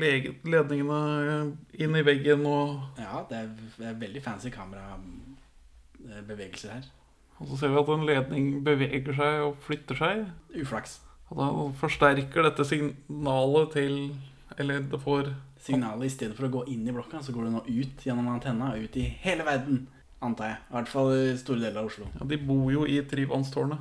ledningene 0.49 0.99
inn 1.77 1.99
i 1.99 2.03
veggen, 2.05 2.45
og, 2.49 2.81
Ja, 2.99 3.23
det 3.29 3.39
er, 3.39 3.93
veldig 4.01 4.23
fancy 4.25 4.51
kamerabevegelser 6.03 6.71
her. 6.71 6.83
og 7.39 7.47
så 7.47 7.57
ser 7.57 7.67
vi 7.73 7.79
at 7.79 7.89
en 7.89 8.05
ledning 8.05 8.63
beveger 8.63 9.15
seg 9.15 9.41
og 9.47 9.57
flytter 9.63 9.95
seg. 9.95 10.25
Uflaks. 10.55 11.01
Og 11.29 11.39
da 11.39 11.47
forsterker 11.79 12.43
dette 12.43 12.65
signalet 12.65 13.71
til 13.73 14.15
Eller 14.57 14.83
det 14.85 14.99
får 15.01 15.33
Signalet 15.57 16.05
i 16.05 16.09
stedet 16.09 16.35
for 16.35 16.45
å 16.45 16.51
gå 16.51 16.63
inn 16.69 16.87
i 16.87 16.91
blokka, 16.91 17.21
så 17.23 17.31
går 17.31 17.45
det 17.45 17.51
nå 17.53 17.61
ut 17.63 18.01
gjennom 18.05 18.27
antenna, 18.27 18.75
ut 18.75 18.97
i 18.99 19.05
hele 19.23 19.45
verden, 19.47 19.87
antar 20.21 20.49
jeg. 20.49 20.57
I 20.59 20.73
hvert 20.75 20.91
fall 20.91 21.11
i 21.15 21.37
store 21.39 21.61
deler 21.63 21.79
av 21.79 21.87
Oslo. 21.87 22.07
Ja, 22.19 22.27
de 22.27 22.37
bor 22.37 22.67
jo 22.69 22.83
i 22.85 22.97
Tryvannstårnet. 23.07 23.79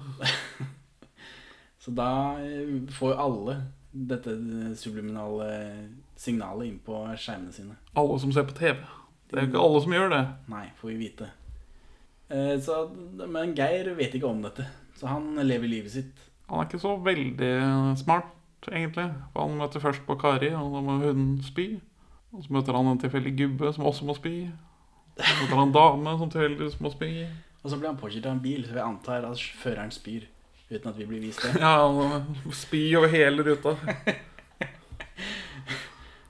Så 1.83 1.91
da 1.91 2.39
eh, 2.39 2.87
får 2.95 3.13
jo 3.13 3.19
alle 3.27 3.57
dette 3.91 4.37
subliminale 4.79 5.51
signalet 6.15 6.71
inn 6.71 6.79
på 6.87 7.03
skjermene 7.19 7.53
sine. 7.53 7.75
Alle 7.99 8.23
som 8.23 8.33
ser 8.33 8.47
på 8.47 8.55
TV. 8.57 8.79
Det 9.27 9.41
er 9.41 9.49
jo 9.49 9.51
ikke 9.51 9.67
alle 9.67 9.83
som 9.83 9.99
gjør 9.99 10.15
det. 10.15 10.25
Nei, 10.55 10.67
får 10.79 10.93
vi 10.93 11.01
vite. 11.03 11.33
Eh, 12.33 12.57
Så, 12.65 12.77
men 13.29 13.55
Geir 13.57 13.93
vet 13.99 14.15
ikke 14.17 14.31
om 14.31 14.43
dette, 14.45 14.65
så 14.97 15.11
han 15.11 15.35
lever 15.45 15.69
livet 15.69 15.93
sitt. 15.93 16.29
Han 16.49 16.61
er 16.63 16.69
ikke 16.69 16.83
så 16.83 16.97
veldig 17.05 17.53
smart, 18.01 18.33
egentlig. 18.71 19.09
For 19.33 19.47
han 19.47 19.59
møter 19.61 19.83
først 19.85 20.05
på 20.09 20.17
Kari, 20.21 20.53
og 20.57 20.73
da 20.75 20.83
må 20.85 20.99
hun 21.05 21.25
spy. 21.45 21.69
Og 22.33 22.45
så 22.45 22.53
møter 22.57 22.77
han 22.77 22.89
en 22.89 23.01
tilfeldig 23.01 23.33
gubbe 23.37 23.73
som 23.77 23.89
også 23.89 24.09
må 24.09 24.17
spy. 24.17 24.35
Så 25.21 25.33
møter 25.43 25.57
han 25.59 25.69
en 25.69 25.75
dame 25.77 26.15
som 26.19 26.31
tilfeldigvis 26.33 26.79
må 26.81 26.93
spy. 26.93 27.11
Og 27.63 27.71
så 27.71 27.79
blir 27.79 27.93
han 27.93 28.01
påkjørt 28.01 28.27
av 28.27 28.37
en 28.37 28.45
bil, 28.45 28.65
så 28.67 28.75
vi 28.75 28.83
antar 28.83 29.27
at 29.29 29.43
føreren 29.63 29.93
spyr. 29.95 30.25
Uten 30.73 30.89
at 30.89 30.97
vi 30.99 31.07
blir 31.07 31.21
vist 31.21 31.43
det. 31.45 31.61
Ja, 31.61 31.75
han 31.85 32.33
spyr 32.57 32.99
over 33.03 33.13
hele 33.13 33.45
ruta. 33.45 33.77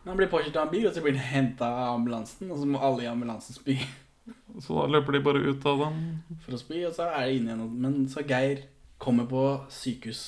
Han 0.02 0.16
blir 0.18 0.26
påkjørt 0.26 0.56
av 0.58 0.64
en 0.66 0.72
bil, 0.72 0.86
og 0.88 0.96
så 0.96 1.02
blir 1.04 1.14
han 1.14 1.28
henta 1.30 1.68
av 1.70 1.92
ambulansen. 1.92 2.48
Og 2.50 2.58
så 2.58 2.66
må 2.66 2.80
alle 2.82 3.04
i 3.04 3.06
ambulansen 3.06 3.54
spy 3.54 3.76
Så 4.62 4.76
da 4.76 4.86
løper 4.90 5.16
de 5.16 5.24
bare 5.24 5.42
ut 5.42 5.66
av 5.66 5.80
den. 5.86 5.98
for 6.44 6.56
å 6.56 6.60
spy, 6.60 6.82
og 6.86 6.94
så 6.94 7.08
er 7.10 7.26
det 7.26 7.36
inn 7.38 7.48
igjen. 7.48 7.64
Men 7.82 7.98
så 8.10 8.24
Geir 8.26 8.66
kommer 9.02 9.26
på 9.30 9.44
sykehus 9.72 10.22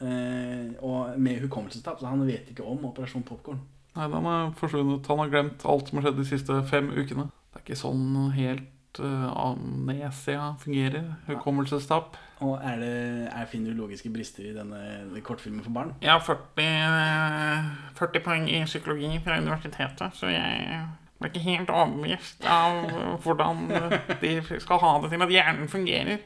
eh, 0.00 0.72
og 0.80 1.18
med 1.20 1.42
hukommelsestap, 1.44 2.00
så 2.00 2.12
han 2.12 2.24
vet 2.28 2.52
ikke 2.52 2.64
om 2.64 2.86
Operasjon 2.88 3.26
Popkorn. 3.26 3.60
Nei, 3.96 4.06
den 4.12 4.28
er 4.28 4.54
forsvunnet. 4.56 5.08
Han 5.08 5.22
har 5.24 5.32
glemt 5.32 5.66
alt 5.68 5.88
som 5.88 5.98
har 5.98 6.08
skjedd 6.08 6.20
de 6.20 6.28
siste 6.28 6.56
fem 6.70 6.90
ukene. 6.92 7.30
Det 7.52 7.60
er 7.60 7.64
ikke 7.64 7.78
sånn 7.80 8.32
helt 8.36 9.00
uh, 9.00 9.30
amnesia 9.32 10.50
fungerer. 10.60 11.14
Hukommelsestap. 11.30 12.18
Og 12.44 12.58
er 12.60 12.76
det, 12.82 12.92
er, 13.30 13.48
finner 13.48 13.72
du 13.72 13.80
logiske 13.80 14.12
brister 14.12 14.50
i 14.50 14.52
denne 14.52 15.20
kortfilmen 15.24 15.64
for 15.64 15.72
barn? 15.72 15.94
Jeg 16.04 16.12
har 16.12 16.20
40, 16.20 16.66
eh, 16.66 17.70
40 17.96 18.24
poeng 18.26 18.50
i 18.52 18.60
psykologi 18.68 19.16
fra 19.24 19.38
universitetet, 19.40 20.12
så 20.18 20.28
jeg 20.28 20.82
ble 21.20 21.30
ikke 21.30 21.44
helt 21.46 21.70
overbevist 21.72 22.44
av 22.50 22.90
hvordan 23.24 23.62
de 24.20 24.32
skal 24.60 24.80
ha 24.82 24.90
det 25.02 25.12
til 25.14 25.24
at 25.26 25.32
hjernen 25.32 25.70
fungerer. 25.72 26.24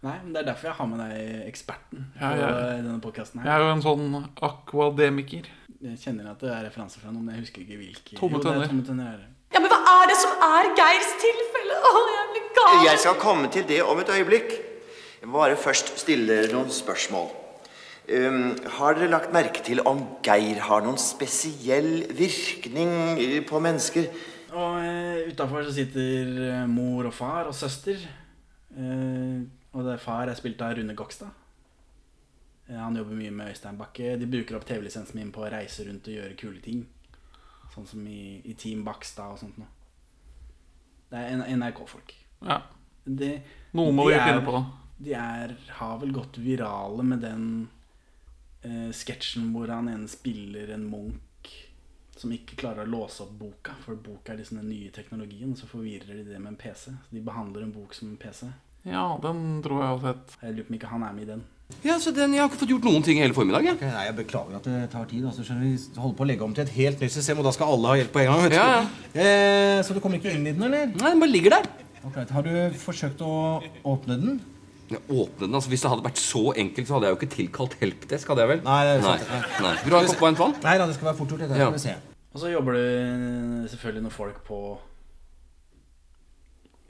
Nei, 0.00 0.14
men 0.24 0.32
det 0.32 0.40
er 0.42 0.46
derfor 0.48 0.70
jeg 0.70 0.76
har 0.78 0.86
med 0.88 1.00
deg 1.02 1.40
eksperten 1.44 2.06
ja, 2.16 2.28
Ja, 2.32 2.46
i 2.72 2.78
denne 2.80 3.02
podkasten 3.04 3.42
Jeg 3.44 3.52
er 3.52 3.60
jo 3.60 3.72
en 3.74 3.82
sånn 3.84 4.14
akvademiker. 4.48 5.50
Jeg 5.84 5.98
kjenner 6.00 6.30
at 6.30 6.40
det 6.40 6.48
er 6.54 6.62
referanser 6.64 7.02
fra 7.02 7.12
noen, 7.12 7.26
men 7.26 7.36
jeg 7.36 7.44
husker 7.44 7.64
ikke 7.66 7.76
hvilke. 7.80 8.16
Tomme 8.16 8.40
Jo, 8.40 8.44
det 8.46 8.54
er. 8.54 8.70
Tomme 8.72 8.86
tenner. 8.86 9.18
er. 9.18 9.28
Ja, 9.52 9.60
men 9.60 9.72
hva 9.72 9.80
er 9.92 10.08
det 10.08 10.16
som 10.20 10.44
er 10.46 10.70
Geirs 10.78 11.12
tilfelle? 11.20 11.76
Å, 11.84 11.92
jeg 12.14 12.26
blir 12.32 12.48
gal. 12.56 12.80
Jeg 12.86 13.02
skal 13.04 13.20
komme 13.20 13.52
til 13.52 13.66
det 13.68 13.80
om 13.84 14.00
et 14.00 14.12
øyeblikk. 14.16 14.56
Jeg 15.20 15.28
må 15.28 15.40
bare 15.42 15.56
først 15.60 15.92
stille 16.00 16.42
noen 16.52 16.72
spørsmål. 16.72 17.28
Um, 18.10 18.56
har 18.78 18.96
dere 18.98 19.10
lagt 19.12 19.30
merke 19.34 19.62
til 19.62 19.78
om 19.86 20.00
Geir 20.26 20.58
har 20.66 20.82
noen 20.82 20.98
spesiell 20.98 22.08
virkning 22.18 22.90
eh, 23.22 23.36
på 23.46 23.60
mennesker? 23.62 24.08
Og 24.50 24.80
uh, 24.82 25.28
utafor 25.30 25.62
så 25.68 25.74
sitter 25.76 26.32
eh, 26.48 26.64
mor 26.66 27.06
og 27.06 27.14
far 27.14 27.46
og 27.50 27.54
søster. 27.54 28.00
Uh, 28.74 29.44
og 29.70 29.84
det 29.86 29.94
er 29.94 30.02
far 30.02 30.26
er 30.32 30.34
spilt 30.38 30.62
av 30.66 30.74
Rune 30.80 30.96
Gokstad. 30.98 31.30
Eh, 32.66 32.78
han 32.78 32.96
jobber 32.98 33.14
mye 33.18 33.30
med 33.34 33.52
Øystein 33.52 33.78
Bakke. 33.78 34.16
De 34.18 34.26
bruker 34.30 34.58
opp 34.58 34.66
TV-lisensen 34.66 35.20
min 35.20 35.30
på 35.34 35.44
å 35.46 35.52
reise 35.54 35.86
rundt 35.86 36.10
og 36.10 36.16
gjøre 36.18 36.38
kule 36.40 36.58
ting. 36.64 36.82
Sånn 37.74 37.86
som 37.86 38.02
i, 38.10 38.40
i 38.50 38.56
Team 38.58 38.82
Bakstad 38.86 39.36
og 39.36 39.38
sånt 39.44 39.58
noe. 39.62 39.70
Det 41.10 41.18
er 41.30 41.46
NRK-folk. 41.58 42.14
Ja. 42.46 42.60
Det, 43.06 43.30
Noe 43.78 43.94
må 43.94 44.08
de 44.08 44.16
vi 44.16 44.18
er- 44.18 44.26
finne 44.32 44.46
på. 44.46 44.64
De 45.00 45.14
er, 45.16 45.54
har 45.78 45.94
vel 46.02 46.10
gått 46.12 46.36
virale 46.42 47.06
med 47.06 47.22
den 47.24 47.44
eh, 48.64 48.90
sketsjen 48.92 49.50
hvor 49.54 49.68
han 49.72 49.88
ene 49.88 50.08
spiller 50.08 50.72
en 50.74 50.88
munk 50.90 51.16
som 52.20 52.32
ikke 52.36 52.56
klarer 52.60 52.84
å 52.84 52.90
låse 52.92 53.22
opp 53.24 53.30
boka. 53.40 53.72
For 53.84 53.96
boka 53.96 54.32
er 54.34 54.42
liksom 54.42 54.58
den 54.60 54.68
nye 54.68 54.90
teknologien, 54.92 55.54
så 55.56 55.64
forvirrer 55.70 56.18
de 56.18 56.24
det 56.34 56.40
med 56.40 56.52
en 56.52 56.56
PC. 56.60 56.90
Så 56.92 57.14
de 57.16 57.20
behandler 57.24 57.62
en 57.64 57.72
bok 57.72 57.94
som 57.96 58.10
en 58.10 58.18
PC. 58.20 58.50
Ja, 58.84 59.06
den 59.22 59.62
tror 59.64 59.80
jeg 59.80 59.88
har 59.88 60.02
sett. 60.04 60.36
Jeg 60.42 60.54
lurer 60.56 60.66
på 60.68 60.72
om 60.74 60.76
ikke 60.78 60.90
han 60.92 61.02
er 61.06 61.12
med 61.16 61.22
i 61.24 61.30
den. 61.30 61.42
Ja, 61.86 61.94
så 62.02 62.10
den, 62.12 62.32
Jeg 62.34 62.40
har 62.42 62.48
ikke 62.50 62.58
fått 62.64 62.72
gjort 62.74 62.84
noen 62.88 63.04
ting 63.06 63.18
hele 63.22 63.32
formiddag. 63.32 63.62
jeg. 63.64 63.74
Ok, 63.78 63.82
Nei, 63.86 64.04
Jeg 64.08 64.16
beklager 64.16 64.56
at 64.56 64.64
det 64.64 64.90
tar 64.90 65.04
tid. 65.06 65.24
altså 65.24 65.44
skjønner 65.46 65.62
Vi 65.62 66.00
holder 66.00 66.16
på 66.18 66.24
å 66.24 66.26
legge 66.26 66.42
om 66.44 66.54
til 66.54 66.64
et 66.64 66.72
helt 66.76 67.00
nytt 67.00 67.12
system, 67.12 67.38
og 67.38 67.44
da 67.44 67.52
skal 67.52 67.72
alle 67.72 67.88
ha 67.88 67.94
hjelp 68.00 68.12
på 68.12 68.20
en 68.20 68.26
gang. 68.26 68.42
vet 68.42 68.50
du. 68.50 68.56
Ja, 68.56 68.86
Eh, 69.14 69.82
så 69.86 69.94
du 69.94 70.00
kommer 70.00 70.18
ikke 70.18 70.34
inn 70.34 70.46
i 70.46 70.52
den, 70.52 70.62
eller? 70.62 70.86
Nei, 70.86 71.10
Den 71.14 71.20
bare 71.20 71.30
ligger 71.30 71.50
der. 71.50 71.68
Ok, 72.04 72.16
Har 72.30 72.42
du 72.42 72.50
forsøkt 72.76 73.20
å 73.22 73.62
åpne 73.84 74.16
den? 74.20 74.40
Ja, 74.90 74.98
åpne 75.08 75.46
den, 75.46 75.54
altså 75.54 75.68
Hvis 75.70 75.82
det 75.84 75.90
hadde 75.90 76.02
vært 76.04 76.18
så 76.18 76.40
enkelt, 76.58 76.86
så 76.88 76.94
hadde 76.96 77.06
jeg 77.06 77.14
jo 77.14 77.18
ikke 77.20 77.34
tilkalt 77.36 77.74
helpdesk. 77.80 78.28
hadde 78.28 78.42
jeg 78.42 78.48
vel? 78.48 78.62
Nei, 78.66 78.78
det 78.84 78.90
er 78.92 78.96
jo 78.96 79.02
sant, 79.06 79.28
nei. 79.30 79.40
Nei. 79.66 79.74
Vil 79.84 79.90
du 79.92 79.96
ha 79.96 80.00
en 80.02 80.08
kopp 80.10 80.20
varmt 80.26 80.38
vann? 80.42 80.54
Nei 80.64 80.76
da, 80.78 80.86
det 80.86 80.94
skal 80.96 81.06
være 81.10 81.16
fort 81.20 81.34
gjort. 81.34 81.56
Ja. 81.58 81.70
vi 81.70 81.78
se. 81.78 81.94
Og 82.32 82.40
så 82.40 82.50
jobber 82.50 82.72
du 82.78 83.68
selvfølgelig 83.70 84.02
noen 84.02 84.14
folk 84.14 84.40
på 84.46 84.58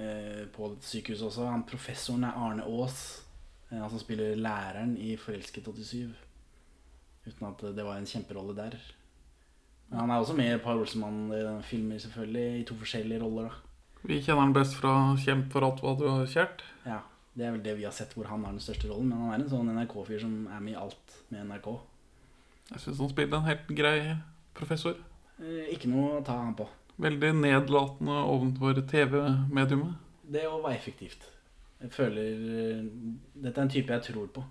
eh, 0.00 0.46
På 0.56 0.70
sykehuset 0.80 1.26
også. 1.28 1.46
Han 1.50 1.66
Professoren 1.68 2.24
er 2.24 2.36
Arne 2.36 2.62
Aas. 2.64 3.22
eh, 3.70 3.78
Han 3.78 3.90
som 3.90 3.98
spiller 3.98 4.34
læreren 4.36 4.96
i 4.98 5.16
'Forelsket 5.16 5.64
87'. 5.68 6.14
Uten 7.26 7.46
at 7.46 7.76
det 7.76 7.84
var 7.84 7.96
en 7.96 8.06
kjemperolle 8.06 8.56
der. 8.56 8.76
Men 9.90 10.00
han 10.00 10.10
er 10.10 10.14
også 10.20 10.34
med 10.36 10.44
i 10.46 10.54
et 10.54 10.62
par 10.62 10.74
Olsenmann-filmer, 10.78 11.98
selvfølgelig. 11.98 12.60
I 12.60 12.64
to 12.64 12.74
forskjellige 12.74 13.22
roller. 13.22 13.42
da 13.42 14.08
Vi 14.08 14.20
kjenner 14.22 14.40
han 14.40 14.52
best 14.54 14.74
fra 14.74 15.14
'Kjemp 15.16 15.52
for 15.52 15.60
alt 15.60 15.80
hva 15.80 15.98
du 15.98 16.08
har 16.08 16.26
kjært'. 16.26 16.62
Ja, 16.86 16.98
Det 17.36 17.46
er 17.46 17.52
vel 17.54 17.62
det 17.62 17.76
vi 17.78 17.84
har 17.86 17.94
sett 17.94 18.12
hvor 18.16 18.26
han 18.26 18.42
har 18.44 18.52
den 18.56 18.62
største 18.64 18.88
rollen. 18.90 19.08
Men 19.12 19.22
han 19.22 19.32
er 19.36 19.44
en 19.44 19.50
sånn 19.52 19.70
NRK-fyr 19.76 20.20
som 20.24 20.34
er 20.50 20.60
med 20.64 20.74
i 20.74 20.80
alt 20.80 21.16
med 21.30 21.46
NRK. 21.46 21.68
Jeg 22.72 22.82
syns 22.84 23.00
han 23.02 23.10
spiller 23.12 23.38
en 23.40 23.48
helt 23.48 23.70
grei 23.78 23.96
professor. 24.54 24.98
Eh, 25.40 25.70
Ikke 25.74 25.90
noe 25.90 26.18
å 26.18 26.24
ta 26.26 26.36
han 26.42 26.56
på. 26.58 26.66
Veldig 27.00 27.30
nedlatende 27.40 28.16
overfor 28.28 28.80
TV-mediumet. 28.90 29.94
Det 30.30 30.44
òg 30.46 30.62
var 30.66 30.74
effektivt. 30.76 31.24
Jeg 31.80 31.94
føler 31.94 32.26
eh, 32.60 32.82
Dette 33.40 33.56
er 33.56 33.64
en 33.64 33.72
type 33.72 33.94
jeg 33.94 34.06
tror 34.10 34.28
på. 34.34 34.44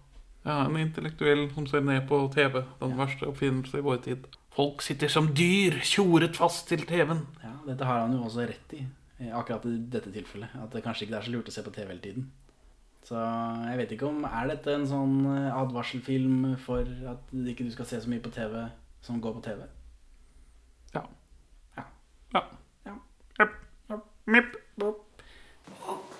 Ja, 0.48 0.64
En 0.66 0.80
intellektuell 0.80 1.50
som 1.54 1.68
ser 1.68 1.84
ned 1.86 2.08
på 2.10 2.22
TV. 2.34 2.62
Den 2.80 2.96
verste 2.98 3.28
oppfinnelse 3.30 3.80
i 3.82 3.86
vår 3.86 4.00
tid. 4.08 4.26
Folk 4.56 4.82
sitter 4.82 5.12
som 5.12 5.28
dyr, 5.36 5.78
tjoret 5.86 6.36
fast 6.40 6.68
til 6.72 6.82
TV-en. 6.90 7.26
Ja, 7.44 7.54
Dette 7.68 7.86
har 7.86 8.06
han 8.08 8.16
jo 8.18 8.24
også 8.26 8.48
rett 8.50 8.74
i, 8.80 8.86
eh, 9.20 9.30
akkurat 9.36 9.68
i 9.70 9.76
dette 9.94 10.12
tilfellet. 10.16 10.56
At 10.64 10.72
det 10.74 10.84
kanskje 10.84 11.06
ikke 11.06 11.20
er 11.20 11.28
så 11.28 11.32
lurt 11.36 11.52
å 11.52 11.54
se 11.54 11.62
på 11.64 11.76
TV 11.76 11.88
hele 11.94 12.02
tiden. 12.08 12.32
Så 13.08 13.18
jeg 13.18 13.78
vet 13.80 13.94
ikke 13.96 14.10
om 14.10 14.26
Er 14.28 14.50
dette 14.52 14.74
en 14.76 14.88
sånn 14.88 15.22
eh, 15.32 15.56
advarselfilm 15.56 16.56
for 16.62 16.88
at 17.10 17.32
ikke 17.54 17.66
du 17.68 17.72
skal 17.74 17.88
se 17.90 18.02
så 18.04 18.12
mye 18.12 18.24
på 18.24 18.34
TV 18.36 18.56
som 19.06 19.22
går 19.24 19.38
på 19.38 19.46
TV? 19.48 19.64
Ja. 20.96 21.06
Ja. 21.78 21.86
Ja. 22.36 22.44
Ja. 23.40 24.02
Mipp. 24.30 24.58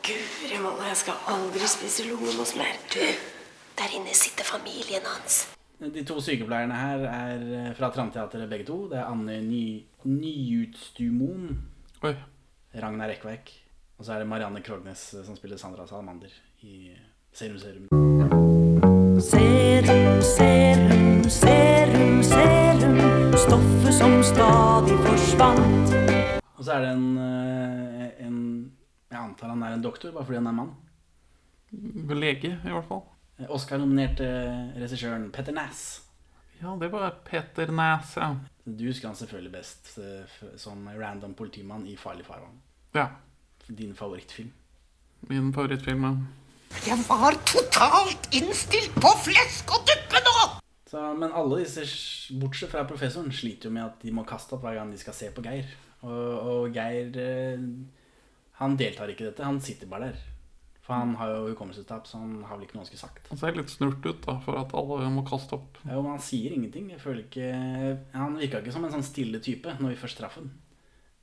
Guri 0.10 0.58
malla, 0.58 0.88
jeg 0.90 0.98
skal 1.04 1.28
aldri 1.30 1.68
spise 1.70 2.08
lomos 2.08 2.56
mer. 2.58 2.80
Du, 2.90 3.04
der 3.78 3.92
inne 3.94 4.16
sitter 4.18 4.48
familien 4.48 5.06
hans. 5.06 5.44
De 5.80 6.02
to 6.08 6.18
sykepleierne 6.24 6.76
her 6.76 7.06
er 7.06 7.44
eh, 7.60 7.70
fra 7.78 7.92
Tramteatret 7.94 8.50
begge 8.50 8.66
to. 8.68 8.82
Det 8.90 8.98
er 8.98 9.12
Anne 9.12 9.38
Ny 9.46 9.62
Nyutstumoen, 10.10 11.54
Oi. 12.02 12.16
Ragnar 12.74 13.14
Eckverk. 13.14 13.54
Og 14.00 14.08
så 14.08 14.16
er 14.16 14.24
det 14.24 14.32
Marianne 14.32 14.64
Krognes 14.66 15.12
eh, 15.14 15.28
som 15.28 15.38
spiller 15.38 15.62
Sandra 15.62 15.86
Salamander 15.88 16.34
i 16.62 16.92
Serum 17.32 17.58
Serum. 17.60 17.88
Serum, 19.22 20.22
serum, 20.22 21.24
serum, 21.30 22.24
serum. 22.24 22.98
Stoffet 23.38 23.94
som 23.94 24.24
stadig 24.24 24.98
forsvant. 25.06 25.94
Og 26.58 26.66
så 26.66 26.74
er 26.76 26.82
det 26.84 26.90
en, 26.90 27.18
eh, 27.18 28.26
en 28.28 28.72
Jeg 29.12 29.20
antar 29.20 29.50
han 29.50 29.64
er 29.64 29.74
en 29.74 29.82
doktor, 29.82 30.12
bare 30.12 30.26
fordi 30.26 30.38
han 30.38 30.48
er 30.48 30.52
mann. 30.52 30.76
Lege, 32.20 32.60
i 32.66 32.70
hvert 32.70 32.86
fall. 32.88 33.02
Eh, 33.40 33.46
Oscar-nominerte 33.50 34.28
regissøren 34.76 35.32
Petter 35.32 35.54
Næss. 35.54 36.02
Ja, 36.62 36.76
det 36.80 36.92
var 36.92 37.16
Peter 37.26 37.72
Næs, 37.72 38.18
ja. 38.18 38.36
Du 38.66 38.86
husker 38.86 39.08
han 39.08 39.16
selvfølgelig 39.16 39.52
best 39.52 39.98
eh, 39.98 40.58
som 40.58 40.88
random 40.88 41.34
politimann 41.34 41.88
i 41.88 41.96
Farlig 41.96 42.26
farvann. 42.26 42.60
Ja. 42.94 43.08
Din 43.68 43.96
favorittfilm. 43.96 44.52
Min 45.22 45.54
favorittfilm. 45.54 46.04
ja. 46.04 46.16
Jeg 46.86 46.98
var 47.10 47.36
totalt 47.50 48.30
innstilt 48.36 48.96
på 49.02 49.12
flesk 49.26 49.74
og 49.76 49.86
duppe 49.90 50.22
nå! 50.26 50.36
Så, 50.90 51.02
men 51.20 51.34
alle 51.38 51.62
disse, 51.62 51.84
bortsett 52.42 52.72
fra 52.72 52.86
professoren, 52.90 53.30
sliter 53.36 53.70
jo 53.70 53.76
med 53.76 53.86
at 53.86 54.02
de 54.02 54.14
må 54.16 54.24
kaste 54.28 54.56
opp 54.56 54.64
hver 54.66 54.80
gang 54.80 54.90
de 54.94 54.98
skal 55.02 55.14
se 55.18 55.30
på 55.34 55.44
Geir. 55.46 55.70
Og, 56.02 56.14
og 56.50 56.74
Geir 56.74 57.18
eh, 57.20 57.64
Han 58.62 58.78
deltar 58.80 59.12
ikke 59.12 59.26
i 59.26 59.30
dette, 59.30 59.46
han 59.46 59.60
sitter 59.62 59.90
bare 59.92 60.10
der. 60.10 60.24
For 60.90 60.98
han 60.98 61.12
har 61.20 61.30
jo 61.30 61.52
hukommelsestap, 61.52 62.08
så 62.10 62.18
han 62.24 62.40
har 62.48 62.58
vel 62.58 62.66
ikke 62.66 62.78
noe 62.78 62.82
han 62.82 62.90
skulle 62.90 63.04
sagt. 63.04 63.28
Han 63.30 63.38
ser 63.38 63.54
litt 63.60 63.70
snurt 63.70 64.02
ut 64.08 64.24
da, 64.26 64.40
for 64.42 64.58
at 64.58 64.74
alle 64.74 65.12
må 65.14 65.22
kaste 65.28 65.54
opp. 65.60 65.78
Ja, 65.84 66.00
men 66.00 66.16
han 66.16 66.24
sier 66.26 66.56
ingenting. 66.56 66.88
Jeg 66.90 67.04
føler 67.04 67.28
ikke 67.28 67.52
Han 68.16 68.40
virka 68.40 68.64
ikke 68.64 68.74
som 68.74 68.88
en 68.88 68.96
sånn 68.96 69.06
stille 69.06 69.42
type 69.46 69.76
når 69.78 69.94
vi 69.94 70.00
først 70.02 70.18
traff 70.18 70.40
ham. 70.40 70.50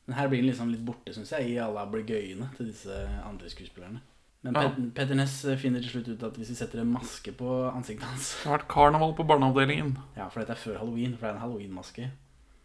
Men 0.07 0.21
her 0.21 0.31
blir 0.31 0.45
han 0.45 0.53
liksom 0.53 0.71
litt 0.71 0.87
borte, 0.87 1.11
syns 1.17 1.35
jeg, 1.35 1.51
i 1.51 1.59
alle 1.59 1.83
ablegøyene 1.83 2.53
til 2.55 2.71
disse 2.71 3.01
andre 3.27 3.51
skuespillerne. 3.51 4.05
Men 4.47 4.55
Ja. 4.63 4.71
Petter 4.95 5.19
Ness 5.19 5.41
finner 5.59 5.83
til 5.83 5.91
slutt 5.91 6.09
ut 6.13 6.23
at 6.23 6.37
hvis 6.39 6.53
vi 6.53 6.57
setter 6.59 6.81
en 6.81 6.93
maske 6.95 7.33
på 7.35 7.49
ansiktet 7.73 8.07
hans 8.07 8.29
Det 8.43 8.49
har 8.51 8.59
vært 8.59 8.69
karneval 8.71 9.15
på 9.19 9.27
barneavdelingen. 9.27 9.97
Ja, 10.17 10.29
for 10.31 10.41
dette 10.41 10.55
er 10.55 10.61
før 10.63 10.79
halloween, 10.79 11.17
for 11.17 11.27
det 11.27 11.33
er 11.33 11.39
en 11.39 11.43
halloween-maske. 11.43 12.11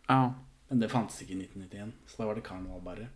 Ja. 0.10 0.22
Men 0.70 0.80
det 0.80 0.92
fantes 0.92 1.18
ikke 1.24 1.34
i 1.36 1.42
1991, 1.42 1.94
så 2.08 2.22
da 2.22 2.30
var 2.30 2.38
det 2.38 2.44
karneval 2.46 2.84
bare. 2.86 3.08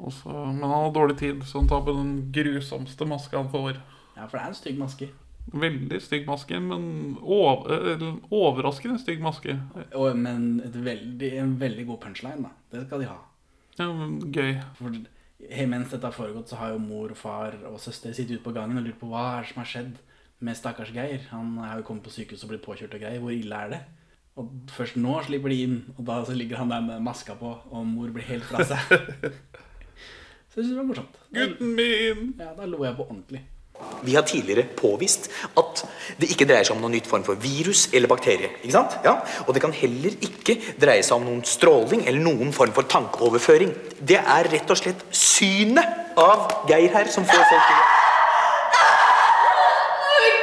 Også, 0.00 0.32
men 0.32 0.62
han 0.64 0.70
har 0.72 0.92
dårlig 0.96 1.18
tid, 1.20 1.42
så 1.44 1.60
han 1.60 1.68
tar 1.68 1.82
på 1.84 1.92
den 1.92 2.14
grusomste 2.32 3.06
maska 3.06 3.36
han 3.42 3.50
får. 3.52 3.76
Ja, 4.16 4.24
for 4.26 4.38
det 4.38 4.44
er 4.44 4.48
en 4.48 4.58
stygg 4.58 4.78
maske. 4.80 5.10
Veldig 5.52 5.98
stygg 6.02 6.26
maske, 6.28 6.58
men 6.62 7.16
over, 7.20 8.00
overraskende 8.30 8.98
stygg 9.02 9.20
maske. 9.24 9.58
Og, 9.94 10.16
men 10.16 10.60
veldig, 10.74 11.30
en 11.42 11.56
veldig 11.60 11.86
god 11.88 12.00
punchline, 12.06 12.42
da. 12.46 12.52
Det 12.72 12.86
skal 12.86 13.02
de 13.04 13.08
ha. 13.10 13.18
Ja, 13.78 13.88
men 13.92 14.18
gøy. 14.32 14.54
For 14.78 14.96
mens 15.70 15.90
dette 15.92 16.06
har 16.06 16.14
foregått, 16.14 16.50
så 16.50 16.58
har 16.60 16.74
jo 16.74 16.82
mor, 16.82 17.14
far 17.18 17.56
og 17.70 17.80
søster 17.80 18.12
sittet 18.14 18.38
ute 18.38 18.44
på 18.44 18.54
gangen 18.56 18.78
og 18.78 18.86
lurt 18.86 19.00
på 19.00 19.08
hva 19.10 19.24
er 19.36 19.44
det 19.44 19.52
som 19.52 19.62
har 19.62 19.70
skjedd 19.70 19.96
med 20.40 20.56
stakkars 20.56 20.92
Geir. 20.94 21.24
Han 21.30 21.56
er 21.64 21.80
jo 21.80 21.86
kommet 21.88 22.04
på 22.06 22.12
sykehus 22.14 22.44
og 22.44 22.52
blitt 22.52 22.64
påkjørt 22.64 22.96
og 22.96 23.02
greier. 23.02 23.22
Hvor 23.22 23.34
ille 23.34 23.62
er 23.64 23.74
det? 23.74 23.80
Og 24.40 24.52
først 24.72 24.96
nå 25.00 25.16
slipper 25.26 25.52
de 25.52 25.62
inn, 25.66 25.78
og 25.96 26.04
da 26.08 26.20
så 26.24 26.36
ligger 26.36 26.60
han 26.60 26.70
der 26.72 26.84
med 26.84 27.02
maska 27.04 27.34
på, 27.40 27.50
og 27.70 27.88
mor 27.88 28.12
blir 28.14 28.28
helt 28.28 28.46
fra 28.48 28.64
seg. 28.64 28.80
Så 30.50 30.58
jeg 30.58 30.64
synes 30.64 30.72
det 30.72 30.78
var 30.80 30.86
morsomt. 30.88 31.18
Gutten 31.30 31.74
min! 31.78 32.22
Ja, 32.40 32.48
da 32.56 32.64
lo 32.66 32.80
jeg 32.82 32.96
på 32.98 33.04
ordentlig. 33.06 33.44
Vi 34.06 34.14
har 34.16 34.26
tidligere 34.28 34.66
påvist 34.76 35.28
at 35.58 35.84
det 36.20 36.30
ikke 36.32 36.46
dreier 36.48 36.66
seg 36.66 36.76
om 36.76 36.84
noen 36.84 36.96
nytt 36.98 37.08
form 37.10 37.24
for 37.26 37.40
virus 37.40 37.88
eller 37.92 38.10
bakterie. 38.10 38.52
Ikke 38.62 38.74
sant? 38.74 38.98
Ja? 39.04 39.18
Og 39.46 39.54
det 39.54 39.62
kan 39.64 39.74
heller 39.76 40.16
ikke 40.26 40.58
dreie 40.80 41.04
seg 41.06 41.18
om 41.18 41.26
noen 41.28 41.42
stråling 41.46 42.06
eller 42.06 42.22
noen 42.24 42.54
form 42.56 42.74
for 42.76 42.88
tankeoverføring. 42.90 43.74
Det 44.00 44.20
er 44.20 44.50
rett 44.52 44.70
og 44.70 44.80
slett 44.80 45.04
synet 45.14 46.16
av 46.20 46.66
Geir 46.70 46.92
her 46.94 47.10
som 47.12 47.26
får 47.28 47.44
folk 47.50 47.66
til 47.70 47.80
å 47.80 47.98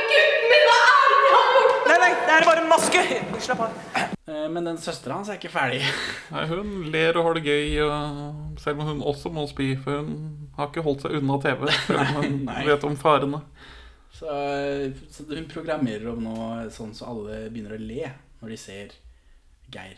Gutten 0.07 0.51
min, 0.51 0.67
hva 0.67 0.77
er 0.81 1.09
det 1.13 1.23
han 1.23 1.33
har 1.33 1.57
gjort? 1.57 1.87
Nei, 1.87 1.97
nei, 2.03 2.13
det 2.25 2.37
er 2.37 2.47
bare 2.51 2.63
en 2.63 2.71
maske. 2.71 3.09
Slapp 3.47 3.67
av. 3.67 4.16
Eh, 4.47 4.51
Men 4.55 4.63
den 4.71 4.79
søstera 4.81 5.13
hans 5.19 5.29
er 5.29 5.35
ikke 5.39 5.53
ferdig. 5.53 5.81
Nei, 6.33 6.43
hun 6.49 6.67
ler 6.93 7.13
og 7.19 7.25
har 7.27 7.33
det 7.37 7.45
gøy, 7.47 7.65
selv 8.63 8.77
om 8.79 8.85
hun 8.91 9.01
også 9.13 9.27
må 9.33 9.41
spy, 9.51 9.67
for 9.83 9.91
hun 10.01 10.11
har 10.57 10.65
ikke 10.71 10.85
holdt 10.87 11.01
seg 11.05 11.11
unna 11.19 11.35
TV. 11.43 11.61
Om 11.99 12.05
hun 12.23 12.37
vet 12.65 12.83
om 12.87 12.95
farene. 12.99 13.39
Så, 14.17 14.27
så 15.13 15.19
hun 15.29 15.51
programmerer 15.51 16.07
om 16.09 16.19
nå 16.25 16.35
sånn 16.73 16.95
så 16.97 17.03
alle 17.11 17.33
begynner 17.51 17.73
å 17.75 17.81
le 17.81 18.05
når 18.41 18.47
de 18.49 18.57
ser 18.57 18.87
Geir. 19.69 19.97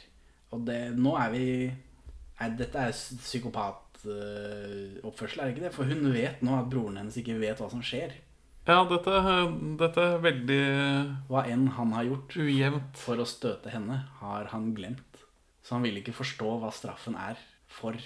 Og 0.51 0.59
det, 0.67 0.91
nå 0.97 1.11
er 1.21 1.29
vi 1.31 1.45
Nei, 2.39 2.49
dette 2.55 2.79
er 2.79 2.91
psykopatoppførsel, 2.95 5.39
er 5.39 5.45
det 5.45 5.53
ikke 5.53 5.65
det? 5.65 5.73
For 5.75 5.83
hun 5.87 6.13
vet 6.13 6.41
nå 6.43 6.51
at 6.55 6.69
broren 6.71 6.97
hennes 7.01 7.17
ikke 7.19 7.41
vet 7.41 7.59
hva 7.59 7.69
som 7.71 7.81
skjer. 7.83 8.09
Ja, 8.69 8.83
dette, 8.85 9.19
dette 9.79 10.03
er 10.03 10.19
veldig 10.21 10.63
Hva 11.31 11.41
enn 11.49 11.71
han 11.73 11.93
har 11.95 12.05
gjort 12.05 12.35
ujevnt. 12.37 12.99
for 13.01 13.17
å 13.17 13.25
støte 13.25 13.71
henne, 13.73 14.03
har 14.19 14.51
han 14.51 14.75
glemt. 14.77 15.23
Så 15.65 15.73
han 15.75 15.85
vil 15.87 15.97
ikke 15.97 16.13
forstå 16.13 16.59
hva 16.61 16.69
straffen 16.73 17.17
er 17.17 17.39
for, 17.65 17.97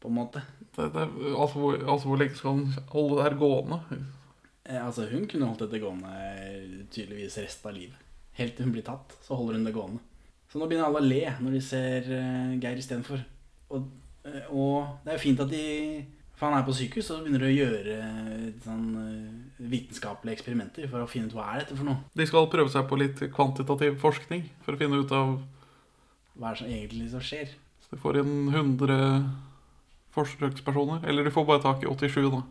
på 0.00 0.10
en 0.10 0.18
måte. 0.18 0.42
Det, 0.76 0.90
det, 0.92 1.06
altså, 1.32 1.62
hvor, 1.62 1.78
altså 1.80 2.10
hvor 2.10 2.20
lenge 2.20 2.36
skal 2.36 2.58
han 2.58 2.90
holde 2.92 3.16
det 3.16 3.24
her 3.24 3.38
gående? 3.40 3.78
Eh, 4.66 4.82
altså 4.82 5.06
Hun 5.08 5.24
kunne 5.30 5.48
holdt 5.48 5.64
dette 5.64 5.80
gående 5.80 6.12
eh, 6.12 6.84
tydeligvis 6.92 7.38
resten 7.40 7.70
av 7.70 7.76
livet. 7.78 8.04
Helt 8.36 8.56
til 8.56 8.68
hun 8.68 8.76
blir 8.76 8.84
tatt, 8.84 9.16
så 9.24 9.38
holder 9.38 9.56
hun 9.56 9.64
det 9.64 9.74
gående. 9.76 10.02
Så 10.52 10.60
nå 10.60 10.68
begynner 10.68 10.90
alle 10.90 11.00
å 11.00 11.08
le 11.08 11.22
når 11.40 11.56
de 11.56 11.62
ser 11.64 12.12
uh, 12.12 12.52
Geir 12.60 12.84
istedenfor. 12.84 13.24
Og, 13.72 13.88
eh, 14.28 14.44
og 14.52 15.00
det 15.06 15.14
er 15.14 15.16
jo 15.16 15.24
fint 15.24 15.42
at 15.42 15.56
de 15.56 15.64
For 16.36 16.50
han 16.50 16.58
er 16.58 16.66
på 16.66 16.74
sykehus 16.76 17.08
og 17.14 17.22
begynner 17.24 17.46
å 17.46 17.52
gjøre 17.52 17.94
eh, 17.96 18.48
sånn, 18.64 18.88
eh, 19.00 19.66
vitenskapelige 19.72 20.36
eksperimenter 20.36 20.88
for 20.92 21.00
å 21.00 21.08
finne 21.08 21.30
ut 21.30 21.36
hva 21.36 21.46
er 21.54 21.62
dette 21.62 21.76
for 21.78 21.88
noe. 21.88 22.02
De 22.12 22.26
skal 22.28 22.50
prøve 22.52 22.72
seg 22.72 22.84
på 22.90 22.98
litt 23.00 23.22
kvantitativ 23.32 23.96
forskning 24.02 24.44
for 24.66 24.76
å 24.76 24.80
finne 24.80 25.00
ut 25.00 25.14
av 25.16 25.38
Hva 26.36 26.50
er 26.50 26.58
det 26.58 26.60
som 26.60 26.68
egentlig 26.68 27.08
som 27.14 27.24
skjer? 27.24 27.54
Så 27.80 27.94
de 27.94 28.02
får 28.02 28.20
inn 28.20 28.34
100 28.52 28.98
forsøkspersoner. 30.16 31.06
Eller 31.08 31.24
de 31.24 31.32
får 31.32 31.48
bare 31.48 31.64
tak 31.64 31.84
i 31.84 31.88
87, 31.88 32.28
da. 32.34 32.42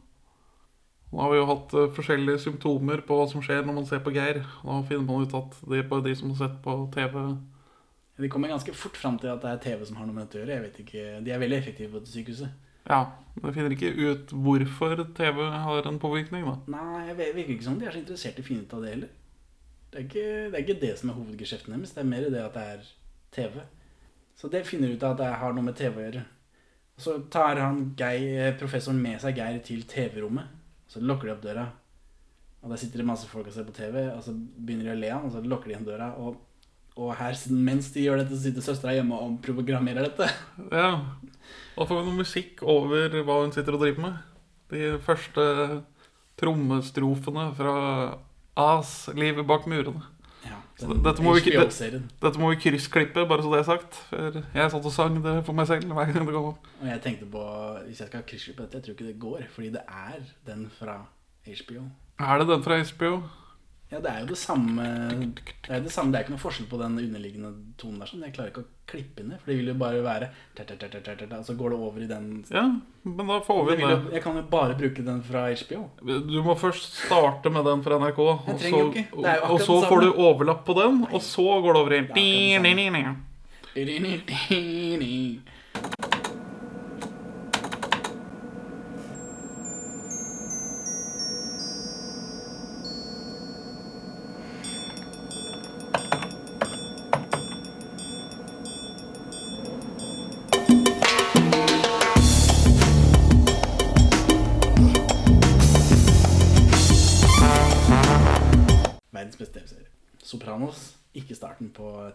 Nå 1.12 1.22
har 1.22 1.32
vi 1.32 1.38
jo 1.40 1.48
hatt 1.52 1.74
eh, 1.78 1.92
forskjellige 1.96 2.42
symptomer 2.48 3.06
på 3.06 3.18
hva 3.20 3.30
som 3.30 3.44
skjer 3.46 3.62
når 3.68 3.78
man 3.78 3.86
ser 3.90 4.02
på 4.02 4.14
Geir. 4.16 4.42
Da 4.66 4.80
finner 4.90 5.06
man 5.06 5.28
ut 5.28 5.38
at 5.38 5.60
det 5.70 5.84
er 5.84 5.90
bare 5.92 6.08
de 6.08 6.16
som 6.18 6.34
har 6.34 6.42
sett 6.42 6.58
på 6.66 6.80
TV. 6.96 7.22
De 8.18 8.32
kommer 8.32 8.50
ganske 8.50 8.74
fort 8.74 8.98
fram 8.98 9.20
til 9.22 9.30
at 9.30 9.44
det 9.44 9.52
er 9.52 9.64
TV 9.64 9.86
som 9.86 10.00
har 10.00 10.08
noe 10.08 10.16
med 10.16 10.26
dette 10.26 10.40
å 10.40 10.42
gjøre. 10.42 10.58
Jeg 10.58 10.66
vet 10.66 10.82
ikke, 10.86 11.06
De 11.22 11.36
er 11.36 11.42
veldig 11.46 11.62
effektive 11.62 12.00
på 12.00 12.10
sykehuset. 12.10 12.65
Ja, 12.90 13.02
men 13.36 13.50
du 13.50 13.56
finner 13.56 13.74
ikke 13.76 13.94
ut 13.94 14.34
hvorfor 14.46 15.02
TV 15.18 15.42
har 15.52 15.88
en 15.90 16.02
påvirkning, 16.02 16.46
da. 16.48 16.58
Nei, 16.72 17.06
jeg 17.10 17.18
virker 17.20 17.56
ikke 17.56 17.68
som 17.68 17.80
de 17.80 17.88
er 17.88 17.96
så 17.96 18.02
interessert 18.04 18.38
i 18.40 18.46
å 18.46 18.48
finne 18.48 18.66
ut 18.66 18.76
av 18.78 18.86
det 18.86 18.94
heller. 18.94 19.16
Det 19.92 20.02
er 20.02 20.06
ikke 20.06 20.28
det, 20.28 20.54
er 20.54 20.64
ikke 20.64 20.82
det 20.82 20.94
som 21.00 21.12
er 21.12 21.18
hovedgeskjeften 21.18 21.76
deres. 21.76 21.96
Det 21.96 22.04
er 22.04 22.10
mer 22.12 22.30
det 22.30 22.44
at 22.44 22.56
det 22.58 22.66
er 22.76 22.88
TV. 23.36 23.60
Så 24.36 24.52
det 24.52 24.66
finner 24.68 24.92
ut 24.92 25.04
av 25.04 25.16
at 25.16 25.22
det 25.24 25.32
har 25.42 25.56
noe 25.56 25.66
med 25.66 25.78
TV 25.80 26.00
å 26.00 26.06
gjøre. 26.06 26.24
Så 27.00 27.16
tar 27.32 27.60
han 27.60 27.82
Geir, 28.00 28.54
professoren 28.60 29.02
med 29.04 29.20
seg 29.24 29.40
Geir 29.40 29.60
til 29.64 29.84
TV-rommet. 29.88 30.52
Så 30.92 31.02
lukker 31.04 31.30
de 31.30 31.34
opp 31.36 31.44
døra. 31.44 31.66
Og 32.64 32.72
der 32.72 32.80
sitter 32.82 33.02
det 33.02 33.08
masse 33.08 33.28
folk 33.30 33.48
og 33.50 33.54
ser 33.54 33.68
på 33.68 33.76
TV, 33.76 34.00
og 34.10 34.24
så 34.26 34.34
begynner 34.36 34.90
de 34.90 34.94
å 34.96 35.00
le 35.00 35.10
av 35.14 35.26
og 35.28 35.34
så 35.36 35.42
lukker 35.44 35.70
de 35.70 35.76
igjen 35.76 35.88
døra. 35.88 36.12
Og, 36.22 36.40
og 36.96 37.12
her, 37.20 37.36
mens 37.52 37.90
de 37.92 38.06
gjør 38.06 38.22
dette, 38.24 38.38
sitter 38.40 38.64
søstera 38.64 38.96
hjemme 38.96 39.18
og 39.20 39.40
programmerer 39.44 40.08
dette. 40.08 40.30
Ja. 40.72 40.92
Da 41.76 41.84
får 41.84 42.00
vi 42.00 42.06
noe 42.08 42.22
musikk 42.22 42.64
over 42.64 43.18
hva 43.28 43.42
hun 43.42 43.52
sitter 43.52 43.76
og 43.76 43.84
driver 43.84 44.06
med. 44.06 44.22
De 44.72 44.96
første 45.04 45.44
trommestrofene 46.40 47.50
fra 47.58 47.76
As, 48.56 49.10
'Livet 49.12 49.48
bak 49.48 49.68
murene'. 49.68 50.04
Ja, 50.46 50.60
den 50.80 51.04
dette, 51.04 51.24
må 51.24 51.34
vi, 51.36 51.42
dette, 51.52 52.02
dette 52.22 52.40
må 52.40 52.52
vi 52.54 52.60
kryssklippe, 52.62 53.26
bare 53.28 53.44
så 53.44 53.52
det 53.52 53.60
er 53.60 53.68
sagt. 53.68 53.98
For 54.10 54.40
jeg 54.40 54.72
satt 54.72 54.88
og 54.88 54.94
sang 54.94 55.18
det 55.24 55.34
for 55.48 55.58
meg 55.58 55.68
selv 55.68 55.92
hver 55.92 56.12
gang 56.14 56.28
det 56.28 56.36
kom 56.36 56.52
opp. 56.54 56.68
Og 56.80 56.88
jeg 56.88 57.02
tenkte 57.04 57.28
på, 57.32 57.46
hvis 57.88 58.04
jeg 58.04 58.12
skal 58.12 58.28
kryssklippe 58.30 58.64
dette, 58.64 58.78
jeg 58.78 58.86
tror 58.86 58.98
ikke 58.98 59.10
det 59.10 59.20
går. 59.20 59.48
Fordi 59.56 59.72
det 59.74 59.84
er 59.84 60.22
den 60.48 60.68
fra 60.80 61.00
HBO. 61.46 61.88
Er 62.20 62.40
det 62.40 62.48
den 62.54 62.64
fra 62.64 62.80
HBO? 62.80 63.12
Ja, 63.96 64.02
det 64.04 64.12
er 64.12 64.24
jo 64.26 64.28
det 64.28 64.38
samme 64.42 64.84
Det 65.24 65.70
er, 65.72 65.80
det 65.86 65.92
samme, 65.94 66.12
det 66.12 66.18
er 66.20 66.26
ikke 66.26 66.34
noe 66.34 66.42
forskjell 66.42 66.66
på 66.68 66.80
den 66.82 66.98
underliggende 67.00 67.52
tonen 67.80 68.02
der. 68.02 68.10
Sånn. 68.10 68.24
Jeg 68.28 68.34
klarer 68.36 68.52
ikke 68.52 68.64
å 68.66 68.72
klippe 68.92 69.24
ned, 69.24 69.40
for 69.40 69.52
det 69.52 69.56
vil 69.62 69.70
jo 69.72 69.76
bare 69.80 70.02
være 70.04 70.28
Og 71.40 71.46
så 71.48 71.56
går 71.56 71.72
det 71.72 71.80
over 71.88 72.04
i 72.04 72.10
den. 72.10 72.28
Ja, 72.52 72.66
men 73.06 73.28
da 73.32 73.40
får 73.46 73.62
vi 73.70 73.76
Det 73.78 73.88
jo- 73.88 74.12
Jeg 74.12 74.24
kan 74.26 74.36
jo 74.36 74.42
bare 74.52 74.76
bruke 74.76 75.06
den 75.06 75.22
fra 75.24 75.46
HBO. 75.56 75.90
Du 76.04 76.42
må 76.44 76.58
først 76.60 76.92
starte 77.06 77.50
med 77.52 77.64
den 77.66 77.84
fra 77.84 77.98
NRK, 78.00 78.20
og 78.20 78.60
så, 78.60 78.84
og 79.50 79.60
så 79.62 79.80
får 79.88 80.02
du 80.02 80.12
overlapp 80.14 80.66
på 80.66 80.76
den, 80.76 81.06
og 81.12 81.22
så 81.22 81.48
går 81.64 81.74
det 81.74 81.82
over 81.82 81.94
i 85.02 85.40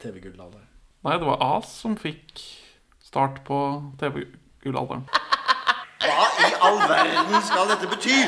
TV-gullalderen. 0.03 0.67
Nei, 1.07 1.17
det 1.17 1.29
var 1.29 1.43
As 1.57 1.71
som 1.81 1.97
fikk 1.97 2.41
start 3.05 3.43
på 3.47 3.59
TV-gullalderen. 4.01 5.07
Hva 6.01 6.27
i 6.47 6.51
all 6.65 6.79
verden 6.89 7.43
skal 7.45 7.71
dette 7.71 7.89
bety? 7.91 8.19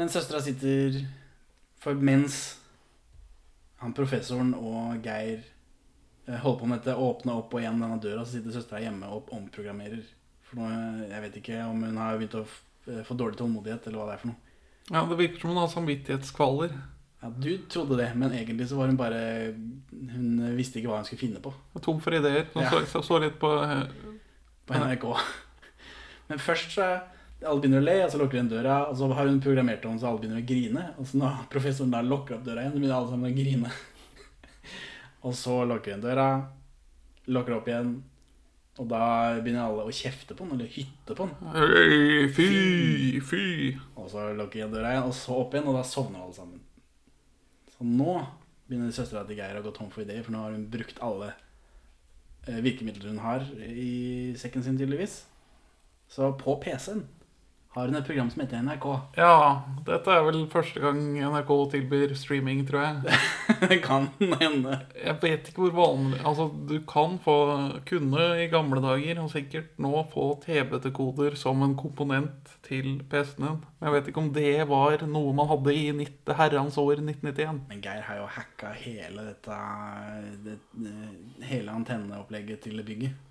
Men 0.00 0.08
søstera 0.08 0.40
sitter 0.40 1.00
For 1.80 1.96
mens 1.98 2.36
han 3.80 3.94
professoren 3.96 4.52
og 4.56 5.00
Geir 5.04 5.40
eh, 5.40 6.36
holder 6.42 6.58
på 6.60 6.66
med 6.68 6.82
dette, 6.82 6.96
åpner 7.00 7.38
opp 7.40 7.54
og 7.56 7.62
igjen 7.62 7.80
denne 7.80 7.96
døra, 8.02 8.26
så 8.26 8.36
sitter 8.36 8.52
søstera 8.52 8.82
hjemme 8.84 9.08
og 9.08 9.30
omprogrammerer. 9.32 10.02
For 10.44 10.60
nå, 10.60 10.66
jeg 11.08 11.22
vet 11.24 11.38
ikke 11.40 11.62
om 11.64 11.86
hun 11.86 11.96
har 11.96 12.18
begynt 12.20 12.36
å 12.36 12.42
eh, 12.44 13.00
få 13.08 13.16
dårlig 13.16 13.40
tålmodighet, 13.40 13.88
eller 13.88 14.02
hva 14.02 14.10
det 14.10 14.18
er 14.18 14.20
for 14.20 14.32
noe. 14.34 14.52
Ja, 14.90 15.06
Det 15.08 15.16
virker 15.16 15.40
som 15.40 15.54
hun 15.54 15.62
har 15.62 15.72
samvittighetskvaler. 15.72 16.76
Ja, 17.20 17.28
Du 17.28 17.58
trodde 17.68 17.96
det, 17.96 18.14
men 18.16 18.32
egentlig 18.32 18.68
så 18.68 18.76
var 18.76 18.86
hun 18.88 18.96
bare 18.96 19.52
Hun 19.92 20.56
visste 20.56 20.80
ikke 20.80 20.88
hva 20.88 21.02
hun 21.02 21.08
skulle 21.08 21.20
finne 21.20 21.40
på. 21.42 21.52
Tom 21.84 22.00
for 22.00 22.16
ideer. 22.16 22.46
Hun 22.54 22.62
Ja. 22.62 22.70
så, 22.86 23.02
så, 23.02 23.18
litt 23.20 23.38
på 23.38 23.50
eh, 23.62 23.86
På 24.66 24.74
NRK. 24.74 25.04
Men 26.30 26.38
først 26.38 26.72
så 26.78 27.00
alle 27.40 27.60
begynner 27.60 27.80
å 27.80 27.84
le, 27.84 27.96
og 28.04 28.10
så 28.12 28.18
lukker 28.20 28.42
hun 28.42 28.50
døra, 28.50 28.74
og 28.90 28.96
så 28.98 29.08
har 29.16 29.26
hun 29.26 29.40
programmert 29.40 29.84
om 29.88 29.96
så 29.98 30.10
alle 30.10 30.20
begynner 30.20 30.42
å 30.42 30.46
grine. 30.46 30.82
Og 31.00 31.08
så 31.08 31.20
når 31.20 31.38
professoren 31.52 31.94
da 31.94 32.02
lukker 32.04 32.36
opp 32.36 32.44
døra 32.44 32.62
igjen, 32.62 32.74
så 32.74 32.82
begynner 32.82 32.96
alle 32.98 33.12
sammen 33.14 33.30
å 33.30 33.38
grine. 33.38 33.72
og 35.26 35.36
så 35.40 35.56
lukker 35.70 35.96
hun 35.96 36.04
døra, 36.04 36.28
lukker 37.32 37.56
opp 37.56 37.70
igjen, 37.72 37.94
og 38.80 38.90
da 38.92 39.04
begynner 39.40 39.64
alle 39.66 39.88
å 39.88 39.94
kjefte 39.94 40.36
på 40.36 40.44
den, 40.44 40.58
eller 40.58 40.68
hytte 40.76 41.16
på 41.16 41.26
den. 41.26 41.54
Hey, 41.56 42.28
fy, 42.36 42.50
fy. 43.24 43.46
Og 43.96 44.12
så 44.12 44.30
lukker 44.36 44.66
hun 44.66 44.76
døra 44.76 44.92
igjen, 44.94 45.08
og 45.08 45.16
så 45.16 45.40
opp 45.40 45.56
igjen, 45.56 45.72
og 45.72 45.80
da 45.80 45.86
sovner 45.88 46.22
alle 46.26 46.36
sammen. 46.36 46.60
Så 47.80 47.86
nå 47.88 48.18
begynner 48.68 48.92
søstera 48.92 49.22
til 49.24 49.38
Geir 49.38 49.56
å 49.56 49.62
gå 49.64 49.70
tom 49.72 49.88
for 49.88 50.04
ideer, 50.04 50.20
for 50.20 50.34
nå 50.34 50.42
har 50.44 50.52
hun 50.52 50.66
brukt 50.68 50.98
alle 51.00 51.30
eh, 52.44 52.58
virkemidler 52.60 53.08
hun 53.08 53.22
har 53.24 53.46
i 53.56 54.34
sekken 54.36 54.66
sin, 54.66 54.76
tydeligvis. 54.76 55.22
Så 56.12 56.28
på 56.36 56.58
PC-en 56.60 57.06
har 57.70 57.86
hun 57.86 57.94
et 57.94 58.06
program 58.06 58.30
som 58.32 58.40
heter 58.42 58.62
NRK. 58.66 58.86
Ja, 59.14 59.34
dette 59.86 60.10
er 60.10 60.24
vel 60.26 60.40
første 60.50 60.80
gang 60.82 61.04
NRK 61.14 61.50
tilbyr 61.70 62.14
streaming, 62.18 62.64
tror 62.66 62.82
jeg. 62.82 63.18
det 63.70 63.78
kan 63.84 64.08
hende. 64.40 64.80
Jeg 64.96 65.14
vet 65.22 65.50
ikke 65.50 65.68
hvor 65.68 65.76
vanlig 65.76 66.18
Altså, 66.26 66.48
du 66.50 66.80
kan 66.88 67.18
få 67.22 67.36
Kunne 67.86 68.26
i 68.42 68.48
gamle 68.50 68.82
dager, 68.82 69.20
og 69.22 69.30
sikkert 69.30 69.78
nå, 69.78 69.92
få 70.10 70.32
TV-dekoder 70.42 71.38
som 71.38 71.62
en 71.62 71.76
komponent 71.78 72.50
til 72.66 73.04
PC-en 73.10 73.46
din. 73.46 73.62
Men 73.78 73.88
jeg 73.88 73.96
vet 73.96 74.10
ikke 74.10 74.24
om 74.24 74.32
det 74.34 74.56
var 74.70 75.06
noe 75.06 75.38
man 75.38 75.50
hadde 75.52 75.76
i 75.76 75.86
90, 75.94 76.34
herrens 76.42 76.80
år 76.82 76.96
1991. 76.98 77.64
Men 77.70 77.86
Geir 77.86 78.02
har 78.10 78.18
jo 78.18 78.28
hacka 78.34 78.74
hele 78.82 79.30
dette 79.30 79.62
det, 80.42 80.58
Hele 81.46 81.78
antenneopplegget 81.78 82.66
til 82.66 82.82
det 82.82 82.88
bygget. 82.90 83.26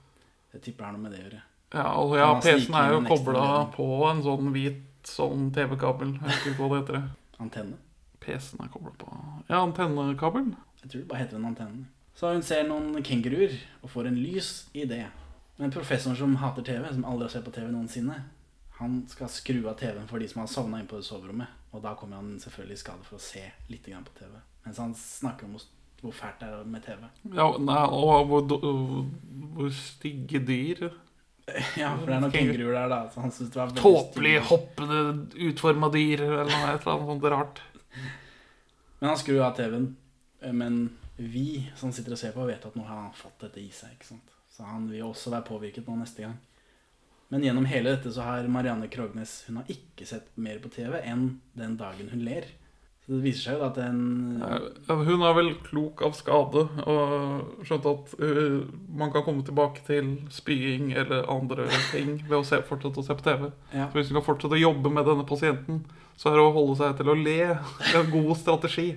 Jeg 0.56 0.64
tipper 0.64 0.86
det 0.86 0.88
har 0.88 0.96
noe 0.96 1.04
med 1.04 1.14
det 1.14 1.20
å 1.20 1.28
gjøre. 1.28 1.46
Ja, 1.74 1.86
og 2.02 2.16
ja, 2.18 2.32
PC-en 2.42 2.74
er 2.76 2.94
jo 2.96 3.02
kobla 3.06 3.44
på 3.76 3.86
en 4.10 4.24
sånn 4.26 4.50
hvit 4.56 4.86
sånn 5.10 5.52
TV-kabel. 5.54 6.16
Jeg 6.18 6.26
husker 6.32 6.52
ikke 6.54 6.64
hva 6.66 6.70
det 6.74 6.80
heter. 6.82 7.04
Antenne. 7.40 7.78
PC-en 8.24 8.66
er 8.66 8.72
kobla 8.74 8.92
på 8.98 9.12
Ja, 9.50 9.62
antennekabel. 9.62 10.50
Jeg 10.82 10.90
tror 10.92 11.00
det 11.04 11.08
bare 11.12 11.22
heter 11.24 11.38
en 11.38 11.46
antenne. 11.52 11.86
Så 12.16 12.34
hun 12.34 12.42
ser 12.44 12.66
noen 12.68 13.04
kenguruer 13.06 13.54
og 13.84 13.90
får 13.94 14.10
en 14.10 14.18
lys 14.20 14.50
idé. 14.76 15.06
Men 15.60 15.72
professoren 15.72 16.18
som 16.18 16.36
hater 16.42 16.64
TV, 16.68 16.90
som 16.94 17.06
aldri 17.06 17.28
har 17.28 17.34
sett 17.38 17.46
på 17.46 17.54
TV 17.56 17.70
noensinne, 17.72 18.18
han 18.80 19.02
skal 19.12 19.28
skru 19.32 19.62
av 19.68 19.76
TV-en 19.80 20.08
for 20.08 20.20
de 20.20 20.28
som 20.32 20.42
har 20.42 20.48
sovna 20.52 20.80
inne 20.80 20.88
på 20.88 21.02
soverommet. 21.04 21.48
Og 21.74 21.82
da 21.84 21.94
kommer 22.00 22.16
han 22.20 22.38
selvfølgelig 22.42 22.78
i 22.78 22.82
skade 22.82 23.04
for 23.06 23.20
å 23.20 23.24
se 23.24 23.44
litt 23.70 23.86
grann 23.86 24.06
på 24.08 24.16
TV. 24.20 24.32
Mens 24.66 24.78
han 24.82 24.94
snakker 24.96 25.46
om 25.46 25.58
hvor- 26.02 26.14
fælt 26.16 26.40
det 26.40 26.48
er 26.48 26.64
med 26.64 26.84
TV. 26.84 27.02
Ja, 27.36 27.50
nei, 27.60 27.84
og 27.92 28.28
hvor, 28.28 28.44
hvor 29.54 29.70
stygge 29.76 30.40
dyr. 30.48 30.90
Ja, 31.80 31.92
for 31.98 32.06
det 32.10 32.16
er 32.16 32.24
noen 32.24 32.34
kenguruer 32.34 32.76
der, 32.76 32.92
da. 32.92 33.00
Så 33.14 33.24
han 33.24 33.34
synes 33.36 33.54
det 33.54 33.60
var 33.62 33.74
Tåpelig 33.78 34.36
hoppende, 34.50 35.02
utforma 35.50 35.90
dyr, 35.94 36.24
eller 36.26 36.50
noe, 36.50 36.74
et 36.74 36.84
eller 36.84 36.96
annet 36.96 37.12
sånt 37.14 37.30
rart. 37.34 37.62
Men 39.00 39.12
han 39.12 39.22
skrur 39.22 39.46
av 39.46 39.56
TV-en. 39.58 39.90
Men 40.56 40.82
vi 41.20 41.48
som 41.76 41.92
sitter 41.96 42.16
og 42.16 42.22
ser 42.22 42.36
på, 42.36 42.46
vet 42.48 42.66
at 42.68 42.76
nå 42.80 42.86
har 42.88 43.06
han 43.06 43.16
fått 43.18 43.46
dette 43.46 43.62
i 43.64 43.70
seg. 43.76 43.96
ikke 43.96 44.12
sant? 44.14 44.36
Så 44.56 44.68
han 44.68 44.88
vil 44.92 45.06
også 45.08 45.32
være 45.34 45.48
påvirket 45.48 45.88
nå 45.88 45.98
neste 46.00 46.26
gang. 46.26 46.38
Men 47.30 47.44
gjennom 47.46 47.68
hele 47.70 47.94
dette 47.94 48.12
så 48.12 48.26
har 48.26 48.48
Marianne 48.50 48.88
Krognes 48.92 49.44
hun 49.48 49.60
har 49.62 49.70
ikke 49.70 50.08
sett 50.10 50.32
mer 50.42 50.58
på 50.64 50.72
TV 50.74 50.98
enn 51.04 51.28
den 51.54 51.76
dagen 51.78 52.10
hun 52.12 52.24
ler. 52.26 52.48
Det 53.10 53.18
viser 53.24 53.48
seg 53.48 53.56
jo 53.58 53.66
at 53.66 53.78
den 53.80 54.42
Hun 54.86 55.24
er 55.26 55.34
vel 55.34 55.48
klok 55.66 56.04
av 56.06 56.14
skade 56.14 56.66
og 56.84 57.64
skjønte 57.66 57.94
at 57.96 58.12
uh, 58.22 58.60
man 59.02 59.10
kan 59.14 59.26
komme 59.26 59.42
tilbake 59.46 59.82
til 59.88 60.12
spying 60.34 60.92
eller 60.94 61.26
andre 61.34 61.66
ting 61.90 62.20
ved 62.28 62.38
å 62.38 62.44
se, 62.46 62.62
fortsette 62.68 63.02
å 63.02 63.08
se 63.08 63.18
på 63.18 63.26
TV. 63.26 63.48
Ja. 63.74 63.88
Så 63.90 63.98
hvis 63.98 64.12
hun 64.12 64.20
kan 64.20 64.28
fortsette 64.28 64.60
å 64.60 64.62
jobbe 64.62 64.94
med 64.94 65.10
denne 65.10 65.26
pasienten, 65.26 65.82
så 66.20 66.30
er 66.30 66.38
det 66.38 66.46
å 66.46 66.54
holde 66.54 66.78
seg 66.84 67.00
til 67.00 67.10
å 67.10 67.18
le 67.18 67.40
en 67.50 68.14
god 68.14 68.34
strategi. 68.38 68.90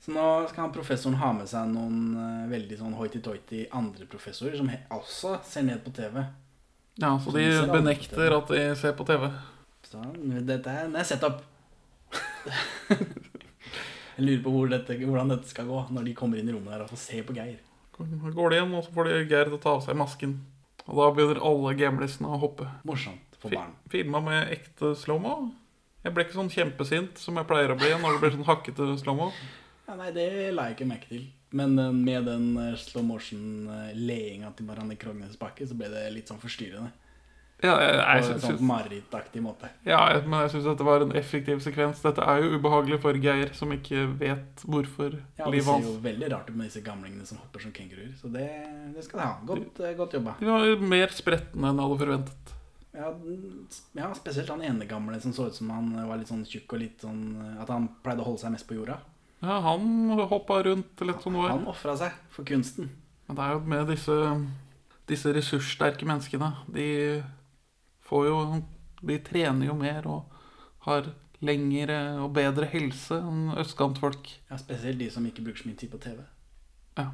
Så 0.00 0.14
nå 0.16 0.26
skal 0.48 0.72
professoren 0.72 1.18
ha 1.20 1.34
med 1.36 1.48
seg 1.50 1.68
noen 1.74 2.16
eh, 2.16 2.44
veldig 2.54 2.78
sånn 2.80 2.96
hoity-toity 2.96 3.66
andre 3.76 4.08
professorer 4.08 4.56
som 4.56 4.70
også 4.96 5.36
ser 5.44 5.66
ned 5.68 5.84
på 5.84 5.92
TV. 5.92 6.22
Ja, 7.00 7.12
så 7.20 7.36
de 7.36 7.44
benekter 7.68 8.32
at 8.38 8.48
de 8.48 8.64
ser 8.80 8.96
på 8.96 9.04
TV. 9.08 9.28
Så 9.90 10.00
dette 10.24 10.80
det 10.94 11.02
er 11.02 11.08
setup. 11.08 11.44
Jeg 14.16 14.26
lurer 14.26 14.42
på 14.44 14.52
hvor 14.52 14.68
dette, 14.68 14.96
hvordan 15.00 15.32
dette 15.32 15.48
skal 15.48 15.68
gå 15.70 15.82
når 15.94 16.08
de 16.08 16.14
kommer 16.16 16.40
inn 16.40 16.50
i 16.50 16.54
rommet 16.54 16.74
der 16.74 16.84
og 16.84 16.90
får 16.92 17.00
se 17.00 17.22
på 17.24 17.36
Geir. 17.36 17.60
Går 17.96 18.52
de 18.52 18.58
igjen, 18.58 18.74
og 18.76 18.84
så 18.84 18.92
får 18.92 19.08
de 19.08 19.18
Geir 19.30 19.48
til 19.48 19.56
å 19.56 19.62
ta 19.62 19.74
av 19.78 19.82
seg 19.86 19.96
masken. 19.96 20.38
Og 20.86 20.98
da 20.98 21.08
begynner 21.14 21.40
alle 21.46 21.72
gamlisene 21.78 22.28
å 22.28 22.40
hoppe. 22.42 22.66
Morsomt 22.88 23.38
for 23.40 23.52
barn. 23.54 23.72
Filma 23.92 24.20
med 24.24 24.52
ekte 24.52 24.92
slow-mo. 24.98 25.50
Jeg 26.04 26.16
ble 26.16 26.24
ikke 26.24 26.38
sånn 26.38 26.52
kjempesint 26.52 27.20
som 27.20 27.36
jeg 27.36 27.48
pleier 27.48 27.72
å 27.72 27.78
bli 27.80 27.90
når 27.92 28.16
det 28.16 28.22
blir 28.22 28.36
sånn 28.36 28.48
hakkete 28.48 28.88
slow-mo. 29.00 29.30
Ja, 29.86 29.96
nei, 29.98 30.12
det 30.16 30.26
la 30.54 30.68
jeg 30.68 30.78
ikke 30.78 30.88
merke 30.88 31.10
til. 31.10 31.28
Men 31.56 31.78
eh, 31.82 31.92
med 31.92 32.28
den 32.30 32.50
eh, 32.62 32.76
slow 32.78 33.04
motion-leinga 33.08 34.52
til 34.56 34.68
Marianne 34.68 34.96
Krognes 35.00 35.38
Bakke, 35.40 35.66
så 35.66 35.76
ble 35.76 35.90
det 35.92 36.04
litt 36.14 36.30
sånn 36.30 36.40
forstyrrende. 36.42 36.92
Ja, 37.60 37.74
jeg, 37.82 37.96
På 38.24 38.32
en 38.32 38.40
sånn 38.40 38.62
marerittaktig 38.64 39.42
måte. 39.44 39.68
Ja, 39.84 40.00
men 40.24 40.46
jeg 40.46 40.52
syns 40.54 40.68
dette 40.70 40.86
var 40.86 41.04
en 41.04 41.12
effektiv 41.18 41.60
sekvens. 41.64 42.00
Dette 42.00 42.24
er 42.24 42.40
jo 42.40 42.56
ubehagelig 42.56 43.00
for 43.02 43.18
Geir, 43.20 43.52
som 43.56 43.72
ikke 43.74 44.06
vet 44.20 44.64
hvorfor 44.64 45.18
Ja, 45.36 45.50
Det 45.50 45.64
ser 45.66 45.84
jo 45.84 45.98
veldig 46.00 46.30
rart 46.32 46.48
ut 46.48 46.56
med 46.56 46.70
disse 46.70 46.80
gamlingene 46.84 47.26
som 47.28 47.42
hopper 47.42 47.66
som 47.66 47.74
kenguruer. 47.76 48.14
Så 48.20 48.32
det, 48.32 48.46
det 48.94 49.04
skal 49.04 49.20
de 49.20 49.26
ha. 49.26 49.34
Godt, 49.50 49.82
eh, 49.84 49.92
godt 49.98 50.16
jobba. 50.16 50.38
De 50.40 50.48
var 50.48 50.86
mer 50.94 51.12
spretne 51.12 51.72
enn 51.72 51.82
alle 51.84 51.98
forventet. 52.00 52.54
Ja, 52.96 53.12
ja, 53.94 54.08
spesielt 54.18 54.48
han 54.50 54.64
ene 54.66 54.86
gamle 54.88 55.20
som 55.22 55.32
så 55.32 55.46
ut 55.46 55.54
som 55.54 55.68
han 55.70 55.92
var 56.08 56.18
litt 56.18 56.30
sånn 56.32 56.42
tjukk 56.48 56.72
og 56.74 56.80
litt 56.82 57.04
sånn 57.04 57.20
At 57.62 57.70
han 57.70 57.86
pleide 58.02 58.24
å 58.24 58.26
holde 58.26 58.42
seg 58.42 58.54
mest 58.56 58.66
på 58.66 58.74
jorda. 58.80 58.96
Ja, 59.40 59.60
han 59.68 60.10
hoppa 60.32 60.58
rundt 60.66 61.04
litt 61.06 61.22
sånn 61.22 61.38
Han 61.44 61.68
ofra 61.70 61.94
seg 62.00 62.16
for 62.32 62.48
kunsten. 62.48 62.90
Men 63.28 63.38
det 63.38 63.44
er 63.44 63.52
jo 63.54 63.60
med 63.72 63.92
disse, 63.92 64.16
disse 65.06 65.32
ressurssterke 65.36 66.08
menneskene 66.08 66.50
De 66.66 66.88
får 68.10 68.26
jo 68.26 68.36
De 69.00 69.16
trener 69.24 69.70
jo 69.70 69.74
mer 69.78 70.06
og 70.10 70.38
har 70.84 71.08
lengre 71.40 71.96
og 72.20 72.34
bedre 72.36 72.66
helse 72.68 73.16
enn 73.16 73.54
østkantfolk. 73.60 74.28
Ja, 74.50 74.58
Spesielt 74.60 75.00
de 75.00 75.08
som 75.12 75.24
ikke 75.28 75.44
bruker 75.46 75.62
så 75.62 75.70
mye 75.70 75.80
tid 75.80 75.92
på 75.92 76.00
TV. 76.02 76.20
Ja. 76.98 77.06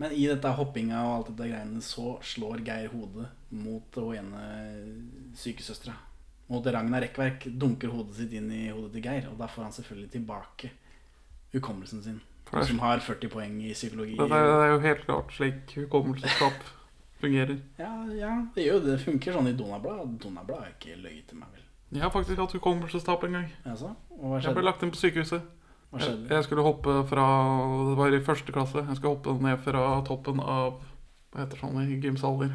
Men 0.00 0.14
i 0.16 0.24
dette 0.26 0.54
hoppinga 0.56 1.02
og 1.04 1.12
alt 1.14 1.28
dette 1.32 1.50
greiene 1.50 1.82
så 1.84 2.16
slår 2.24 2.64
Geir 2.66 2.88
hodet 2.94 3.28
mot 3.52 4.00
hun 4.00 4.16
ene 4.16 4.46
sykesøstera. 5.38 5.94
Mot 6.52 6.66
Ragna 6.66 7.00
Rekkverk 7.00 7.46
dunker 7.60 7.92
hodet 7.92 8.18
sitt 8.18 8.32
inn 8.36 8.48
i 8.52 8.64
hodet 8.72 8.94
til 8.96 9.04
Geir, 9.04 9.28
og 9.30 9.36
da 9.40 9.48
får 9.52 9.68
han 9.68 9.76
selvfølgelig 9.76 10.10
tilbake 10.16 10.72
hukommelsen 11.52 12.02
sin. 12.04 12.20
Som 12.52 12.82
har 12.82 13.00
40 13.00 13.30
poeng 13.32 13.60
i 13.64 13.72
psykologi. 13.72 14.16
Det 14.18 14.26
er, 14.26 14.48
det 14.48 14.64
er 14.64 14.72
jo 14.72 14.80
helt 14.82 15.04
klart 15.06 15.36
slik 15.36 15.76
hukommelsesskap 15.76 16.66
fungerer. 17.22 17.58
Ja, 17.78 17.92
ja, 18.18 18.32
det 18.54 18.66
gjør 18.66 18.78
jo 18.80 18.84
det. 18.90 18.98
Funker 19.02 19.36
sånn 19.36 19.50
i 19.50 19.56
Donabla. 19.56 20.02
Donabla 20.22 20.60
har 20.64 20.72
ikke 20.74 20.98
løyet 20.98 21.28
til 21.30 21.38
meg, 21.40 21.48
vel. 21.54 21.66
Jeg 21.92 22.04
har 22.06 22.12
faktisk 22.12 22.40
hatt 22.40 22.54
hukommelsestap 22.56 23.24
en 23.28 23.36
gang. 23.36 23.48
Altså? 23.68 23.92
Jeg 24.40 24.54
ble 24.56 24.64
lagt 24.64 24.84
inn 24.84 24.92
på 24.94 25.00
sykehuset. 25.00 25.44
Hva 25.92 26.00
Jeg, 26.00 26.20
jeg 26.30 26.44
skulle 26.46 26.62
hoppe 26.64 26.92
fra 27.04 27.24
Det 27.90 27.96
var 27.98 28.14
i 28.16 28.22
første 28.24 28.52
klasse. 28.54 28.80
Jeg 28.80 28.96
skulle 28.96 29.12
hoppe 29.12 29.34
ned 29.44 29.58
fra 29.60 29.82
toppen 30.08 30.40
av 30.40 30.78
Hva 31.32 31.42
heter 31.44 31.60
sånn 31.60 31.82
i 31.84 31.98
gymsaler? 32.00 32.54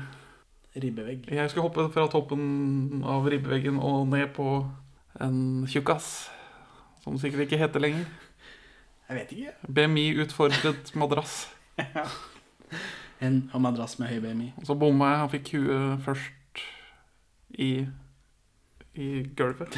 Ribbevegg. 0.77 1.29
Jeg 1.33 1.49
skulle 1.49 1.67
hoppe 1.67 1.85
fra 1.93 2.07
toppen 2.09 3.03
av 3.05 3.29
ribbeveggen 3.29 3.77
og 3.81 4.07
ned 4.09 4.33
på 4.35 4.47
en 5.21 5.39
tjukkas. 5.69 6.29
Som 7.05 7.17
sikkert 7.21 7.45
ikke 7.45 7.61
heter 7.61 7.81
lenger. 7.81 8.09
Jeg 9.07 9.19
vet 9.21 9.35
ikke. 9.37 9.53
BMI-utfordret 9.73 10.91
madrass. 10.97 11.45
En 13.21 13.37
madrass 13.63 13.97
med 13.99 14.11
høy 14.11 14.19
BMI. 14.21 14.51
Og 14.61 14.67
så 14.69 14.75
bomma 14.77 15.11
jeg 15.11 15.21
Han 15.23 15.31
fikk 15.31 15.53
huet 15.55 16.03
først 16.05 16.61
i 17.57 17.71
i 18.97 19.21
gulvet. 19.37 19.75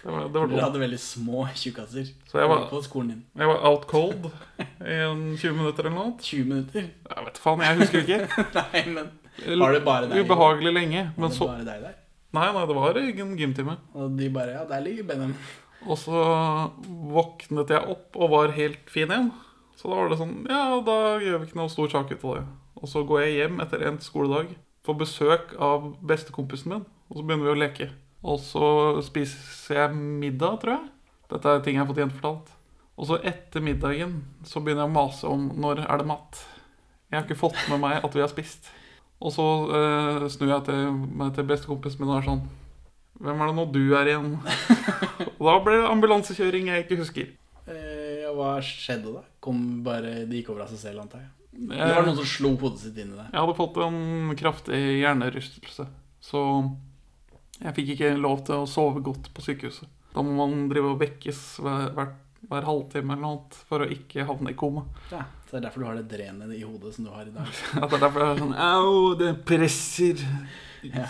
Det 0.00 0.12
var, 0.12 0.28
det 0.30 0.38
var 0.38 0.46
Du 0.46 0.54
hadde 0.60 0.80
veldig 0.80 0.98
små 1.02 1.42
tjukkaser 1.58 2.06
Så 2.30 2.38
jeg 2.38 2.48
var, 2.48 2.68
på 2.70 2.78
skolen 2.86 3.08
din. 3.10 3.22
jeg 3.36 3.48
var 3.50 3.64
out 3.66 3.86
cold 3.90 4.28
i 4.62 4.94
en 5.08 5.24
20 5.36 5.56
minutter 5.58 5.88
eller 5.88 5.96
noe. 5.96 6.12
20 6.22 6.44
minutter? 6.46 6.86
Jeg 6.86 7.26
vet 7.26 7.40
faen, 7.42 7.64
jeg 7.66 7.80
husker 7.80 8.04
ikke. 8.04 8.20
Nei, 8.60 8.84
men 8.94 9.10
Var 9.64 9.74
det 9.74 9.82
bare 9.84 10.06
deg? 10.12 10.22
Ubehagelig 10.22 10.72
lenge. 10.76 11.02
Var 11.10 11.18
Men 11.18 11.34
det 11.34 11.36
så 11.40 11.50
bare 11.50 11.66
deg 11.66 11.82
der? 11.88 11.98
Nei, 12.38 12.46
nei, 12.54 12.62
det 12.70 12.76
var 12.78 13.00
ingen 13.02 13.34
gymtime. 13.40 13.76
Og 13.98 14.14
de 14.16 14.30
bare 14.38 14.54
Ja, 14.54 14.64
der 14.70 14.86
ligger 14.86 15.08
Benjamin. 15.10 15.36
Og 15.88 15.98
så 15.98 16.22
våknet 16.86 17.72
jeg 17.74 17.90
opp 17.90 18.16
og 18.20 18.30
var 18.36 18.54
helt 18.54 18.86
fin 18.92 19.10
igjen. 19.10 19.32
Så 19.80 19.90
da 19.90 19.98
var 19.98 20.12
det 20.12 20.20
sånn 20.20 20.34
Ja, 20.46 20.62
da 20.86 20.96
gjør 21.18 21.40
vi 21.42 21.50
ikke 21.50 21.58
noe 21.58 21.72
stor 21.72 21.90
sak 21.90 22.12
ut 22.14 22.22
av 22.22 22.38
det. 22.38 22.46
Og 22.80 22.88
så 22.88 23.02
går 23.04 23.24
jeg 23.24 23.36
hjem 23.38 23.60
etter 23.64 23.84
en 23.88 23.98
skoledag, 24.02 24.54
får 24.86 24.96
besøk 25.02 25.52
av 25.60 25.90
bestekompisen 26.06 26.72
min, 26.72 26.86
og 27.10 27.18
så 27.18 27.24
begynner 27.26 27.50
vi 27.50 27.52
å 27.52 27.60
leke. 27.60 27.90
Og 28.20 28.40
så 28.42 28.66
spiser 29.04 29.82
jeg 29.82 29.96
middag, 29.96 30.60
tror 30.62 30.76
jeg. 30.76 30.88
Dette 31.30 31.52
er 31.52 31.62
ting 31.64 31.76
jeg 31.76 31.84
har 31.84 31.88
fått 31.88 32.00
gjenfortalt. 32.02 32.50
Og 33.00 33.08
så 33.08 33.16
etter 33.24 33.64
middagen 33.64 34.18
så 34.44 34.60
begynner 34.60 34.84
jeg 34.84 34.92
å 34.92 34.96
mase 34.96 35.28
om 35.28 35.48
når 35.60 35.84
er 35.86 36.02
det 36.02 36.08
mat. 36.08 36.40
Jeg 37.08 37.18
har 37.18 37.26
ikke 37.26 37.40
fått 37.40 37.60
med 37.70 37.80
meg 37.82 38.04
at 38.04 38.16
vi 38.16 38.22
har 38.22 38.30
spist. 38.32 38.68
Og 39.20 39.32
så 39.34 39.46
eh, 39.76 40.26
snur 40.32 40.52
jeg 40.52 40.66
til, 40.68 41.00
meg 41.20 41.32
til 41.36 41.48
bestekompisen 41.48 42.00
min 42.00 42.12
og 42.12 42.20
er 42.20 42.28
sånn 42.28 42.46
Hvem 43.20 43.42
er 43.44 43.50
det 43.50 43.56
nå 43.58 43.64
du 43.68 43.82
er 43.98 44.08
igjen? 44.08 44.30
og 45.36 45.42
da 45.44 45.56
ble 45.60 45.74
det 45.76 45.90
ambulansekjøring 45.90 46.70
jeg 46.70 46.86
ikke 46.86 47.00
husker. 47.02 47.34
Eh, 47.68 48.24
hva 48.32 48.54
skjedde 48.64 49.12
da? 49.18 49.26
Kom 49.44 49.82
bare, 49.84 50.22
De 50.24 50.40
gikk 50.40 50.54
over 50.54 50.64
av 50.64 50.72
seg 50.72 50.80
selv, 50.86 51.02
antar 51.04 51.26
jeg. 51.26 51.39
Eh, 51.60 51.76
Det 51.76 51.94
var 51.94 52.06
noen 52.06 52.16
som 52.16 52.28
slo 52.28 52.54
hodet 52.56 52.80
sitt 52.86 52.96
inn 53.02 53.12
i 53.12 53.18
det. 53.18 53.26
Jeg 53.32 53.40
hadde 53.42 53.56
fått 53.58 53.76
en 53.84 54.36
kraftig 54.40 54.80
hjernerystelse. 55.02 55.86
Så 56.24 56.42
jeg 57.60 57.74
fikk 57.76 57.94
ikke 57.96 58.14
lov 58.20 58.44
til 58.46 58.62
å 58.62 58.68
sove 58.70 59.02
godt 59.04 59.28
på 59.36 59.44
sykehuset. 59.44 59.88
Da 60.14 60.24
må 60.26 60.32
man 60.38 60.68
drive 60.70 60.94
og 60.94 61.00
vekkes 61.02 61.42
hver, 61.62 61.90
hver, 61.94 62.08
hver 62.50 62.64
halvtime 62.66 63.12
eller 63.14 63.22
noe 63.22 63.60
for 63.68 63.84
å 63.84 63.90
ikke 63.92 64.24
havne 64.26 64.50
i 64.54 64.56
koma. 64.58 64.86
Ja, 65.12 65.22
så 65.46 65.54
det 65.54 65.60
er 65.60 65.66
derfor 65.68 65.84
du 65.84 65.86
har 65.90 66.00
det 66.00 66.08
drenet 66.10 66.54
i 66.56 66.62
hodet 66.64 66.94
som 66.96 67.04
du 67.06 67.12
har 67.14 67.28
i 67.28 67.34
dag. 67.34 67.46
Ja, 67.76 67.84
det 67.86 67.98
er 68.00 68.04
derfor 68.06 68.24
jeg 68.24 68.32
er 68.34 68.42
sånn 68.42 68.56
Au, 68.56 69.14
det 69.20 69.30
presser. 69.46 70.24
Ja. 70.88 71.06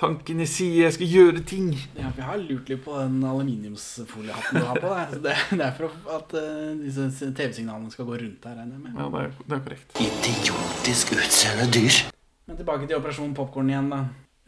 Tankene 0.00 0.46
sier 0.48 0.86
jeg 0.86 0.94
skal 0.96 1.10
gjøre 1.12 1.42
ting. 1.44 1.72
Ja, 1.96 2.08
for 2.08 2.22
jeg 2.22 2.28
har 2.28 2.40
lurt 2.40 2.70
litt 2.72 2.82
på 2.84 2.94
den 2.96 3.18
aluminiumsfoliehatten 3.26 4.60
du 4.60 4.66
har 4.68 4.80
på 4.80 4.92
deg. 4.92 5.12
Så 5.12 5.20
det, 5.24 5.34
det 5.60 5.66
er 5.66 5.76
for 5.76 6.14
at 6.16 6.32
uh, 6.36 6.70
disse 6.80 7.28
TV-signalene 7.36 7.92
skal 7.92 8.08
gå 8.08 8.16
rundt 8.22 8.40
der, 8.46 8.56
regner 8.60 8.78
jeg 8.78 8.84
med. 8.86 8.96
Ja, 8.96 9.10
det 9.12 9.26
er, 9.26 9.36
det 9.44 9.58
er 9.58 9.62
korrekt. 9.66 10.00
Idiotisk 10.06 11.14
utseende 11.16 11.68
dyr. 11.76 12.00
Men 12.48 12.58
tilbake 12.58 12.88
til 12.88 12.98
Operasjon 12.98 13.36
Popkorn 13.36 13.70
igjen, 13.70 13.92
da. 13.92 14.00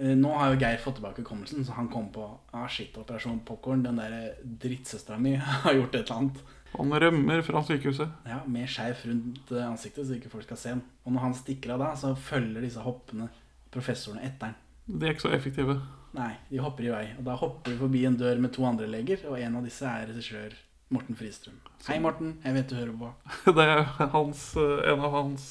Eh, 0.02 0.14
Nå 0.18 0.32
har 0.38 0.52
jo 0.52 0.58
Geir 0.62 0.80
fått 0.82 0.96
tilbake 0.98 1.22
hukommelsen, 1.22 1.62
så 1.66 1.76
han 1.76 1.90
kom 1.92 2.08
på 2.14 2.24
ah, 2.50 2.66
shit, 2.70 2.96
Operasjon 2.98 3.42
Popkorn. 3.46 3.84
Den 3.84 4.00
der 4.00 4.34
drittsøstera 4.42 5.20
mi 5.22 5.36
har 5.66 5.76
gjort 5.78 5.94
et 5.94 6.02
eller 6.02 6.18
annet. 6.18 6.42
Han 6.72 6.96
rømmer 7.04 7.42
fra 7.44 7.60
sykehuset. 7.68 8.08
Ja, 8.24 8.40
Med 8.48 8.70
skjerf 8.72 9.04
rundt 9.08 9.52
eh, 9.52 9.68
ansiktet, 9.68 10.08
så 10.08 10.16
ikke 10.16 10.32
folk 10.32 10.48
skal 10.48 10.60
se 10.60 10.74
ham. 10.74 10.82
Og 11.04 11.14
når 11.14 11.26
han 11.28 11.38
stikker 11.38 11.74
av 11.76 11.84
da, 11.84 11.92
så 11.98 12.14
følger 12.16 12.64
disse 12.64 12.82
hoppene 12.82 13.28
professorene 13.72 14.24
etter 14.26 14.50
den. 14.50 14.58
De 14.86 15.06
er 15.06 15.14
ikke 15.14 15.28
så 15.28 15.34
effektive. 15.36 15.76
Nei, 16.16 16.32
de 16.50 16.60
hopper 16.60 16.88
i 16.88 16.92
vei. 16.92 17.04
Og 17.20 17.24
da 17.26 17.36
hopper 17.38 17.72
vi 17.72 17.80
forbi 17.80 18.04
en 18.08 18.18
dør 18.20 18.40
med 18.42 18.52
to 18.54 18.64
andre 18.68 18.88
leger, 18.90 19.22
og 19.30 19.38
en 19.40 19.58
av 19.60 19.66
disse 19.66 19.86
er 19.88 20.08
regissør 20.10 20.56
Morten 20.92 21.16
Fristrøm. 21.16 21.60
Hei, 21.86 21.98
Morten. 22.02 22.34
Jeg 22.44 22.56
vet 22.58 22.72
du 22.72 22.76
hører 22.76 22.96
på. 23.00 23.12
Det 23.56 23.64
er 23.64 23.84
hans, 24.12 24.42
eh, 24.60 24.82
en 24.92 25.04
av 25.06 25.14
hans 25.14 25.46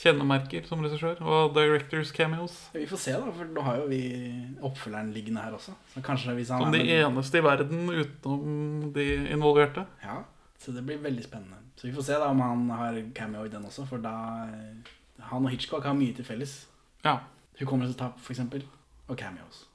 kjennemerker 0.00 0.68
som 0.68 0.84
regissør. 0.84 1.18
Og 1.24 1.56
directors 1.56 2.12
cameos. 2.14 2.58
Vi 2.76 2.86
får 2.90 3.02
se, 3.02 3.16
da, 3.16 3.32
for 3.34 3.50
nå 3.56 3.64
har 3.66 3.80
jo 3.80 3.88
vi 3.90 4.02
oppfølgeren 4.60 5.10
liggende 5.16 5.42
her 5.42 5.56
også. 5.56 5.74
Som 5.96 6.76
de 6.76 6.84
eneste 7.00 7.40
i 7.40 7.44
verden 7.44 7.90
utenom 7.90 8.92
de 8.94 9.08
involverte. 9.32 9.88
Ja, 10.04 10.20
så 10.60 10.76
det 10.76 10.84
blir 10.86 11.02
veldig 11.02 11.26
spennende. 11.26 11.58
Så 11.80 11.88
vi 11.88 11.96
får 11.96 12.10
se 12.12 12.20
da 12.20 12.30
om 12.30 12.40
han 12.44 12.68
har 12.76 13.02
cameo 13.16 13.48
i 13.48 13.52
den 13.52 13.64
også, 13.64 13.88
for 13.88 14.02
da 14.04 14.14
Han 15.30 15.44
og 15.44 15.52
Hitchcock 15.52 15.84
har 15.84 15.96
mye 15.96 16.14
til 16.16 16.24
felles. 16.24 16.54
Ja. 17.04 17.18
Hukommelsestap, 17.60 18.18
eksempel. 18.30 18.64
Og 19.08 19.16
cameos. 19.18 19.66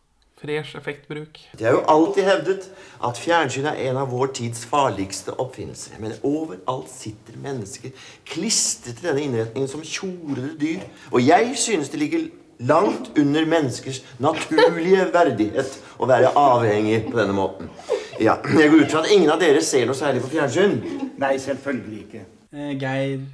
Fresh 0.41 0.75
effektbruk. 0.75 1.39
Det 1.57 1.67
er 1.67 1.71
jo 1.71 1.83
alltid 1.87 2.23
hevdet 2.27 2.65
at 3.07 3.19
fjernsyn 3.19 3.65
er 3.69 3.77
en 3.89 3.97
av 4.01 4.09
vår 4.11 4.33
tids 4.35 4.65
farligste 4.67 5.31
oppfinnelser. 5.39 5.95
Men 6.03 6.15
overalt 6.27 6.89
sitter 6.91 7.37
mennesker 7.39 7.93
klistret 8.27 8.97
til 8.99 9.07
denne 9.09 9.23
innretningen 9.23 9.71
som 9.71 9.83
tjorede 9.83 10.57
dyr. 10.59 10.83
Og 11.11 11.23
jeg 11.23 11.53
synes 11.59 11.89
det 11.93 12.01
ligger 12.03 12.27
langt 12.59 13.11
under 13.19 13.47
menneskers 13.47 14.01
naturlige 14.19 15.07
verdighet 15.13 15.79
å 15.99 16.07
være 16.11 16.33
avhengig 16.39 17.01
på 17.09 17.15
denne 17.19 17.35
måten. 17.35 17.71
Ja, 18.19 18.37
Jeg 18.59 18.71
går 18.71 18.85
ut 18.85 18.91
fra 18.91 19.03
at 19.03 19.11
ingen 19.11 19.31
av 19.31 19.39
dere 19.39 19.63
ser 19.63 19.87
noe 19.87 19.95
særlig 19.95 20.21
på 20.23 20.33
fjernsyn. 20.35 20.77
Nei, 21.19 21.33
selvfølgelig 21.39 22.03
ikke. 22.05 22.25
Eh, 22.55 22.75
Geir 22.79 23.25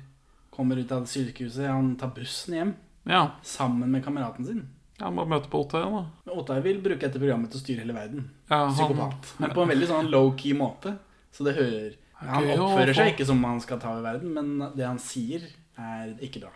kommer 0.54 0.78
ut 0.82 0.92
av 0.92 1.06
sykehuset. 1.10 1.68
Han 1.70 1.96
tar 1.98 2.14
bussen 2.16 2.58
hjem 2.58 2.74
Ja. 3.10 3.32
sammen 3.44 3.92
med 3.92 4.04
kameraten 4.06 4.46
sin. 4.46 4.68
Ja, 5.00 5.10
må 5.10 5.24
møte 5.26 5.50
på 5.50 5.64
Ottøy, 5.64 5.82
da. 5.82 6.04
Men 6.28 6.38
Ottøy 6.38 6.60
vil 6.62 6.82
bruke 6.84 7.00
dette 7.02 7.18
programmet 7.20 7.50
til 7.52 7.58
å 7.60 7.64
styre 7.64 7.82
hele 7.86 7.94
verden. 7.96 8.28
Ja, 8.50 8.66
han- 8.68 8.76
Psykopat. 8.76 9.32
Men 9.40 9.50
på 9.56 9.64
en 9.64 9.70
veldig 9.70 9.88
sånn 9.90 10.10
low-key 10.14 10.54
måte. 10.54 10.98
Så 11.32 11.44
det 11.48 11.56
hører 11.56 11.96
Han 12.22 12.44
oppfører 12.44 12.94
seg 12.94 13.16
ikke 13.16 13.26
som 13.26 13.44
han 13.44 13.60
skal 13.60 13.80
ta 13.80 13.90
over 13.96 14.04
verden, 14.04 14.34
men 14.34 14.76
det 14.78 14.86
han 14.86 15.00
sier, 15.00 15.42
er 15.80 16.14
ikke 16.22 16.42
bra. 16.42 16.50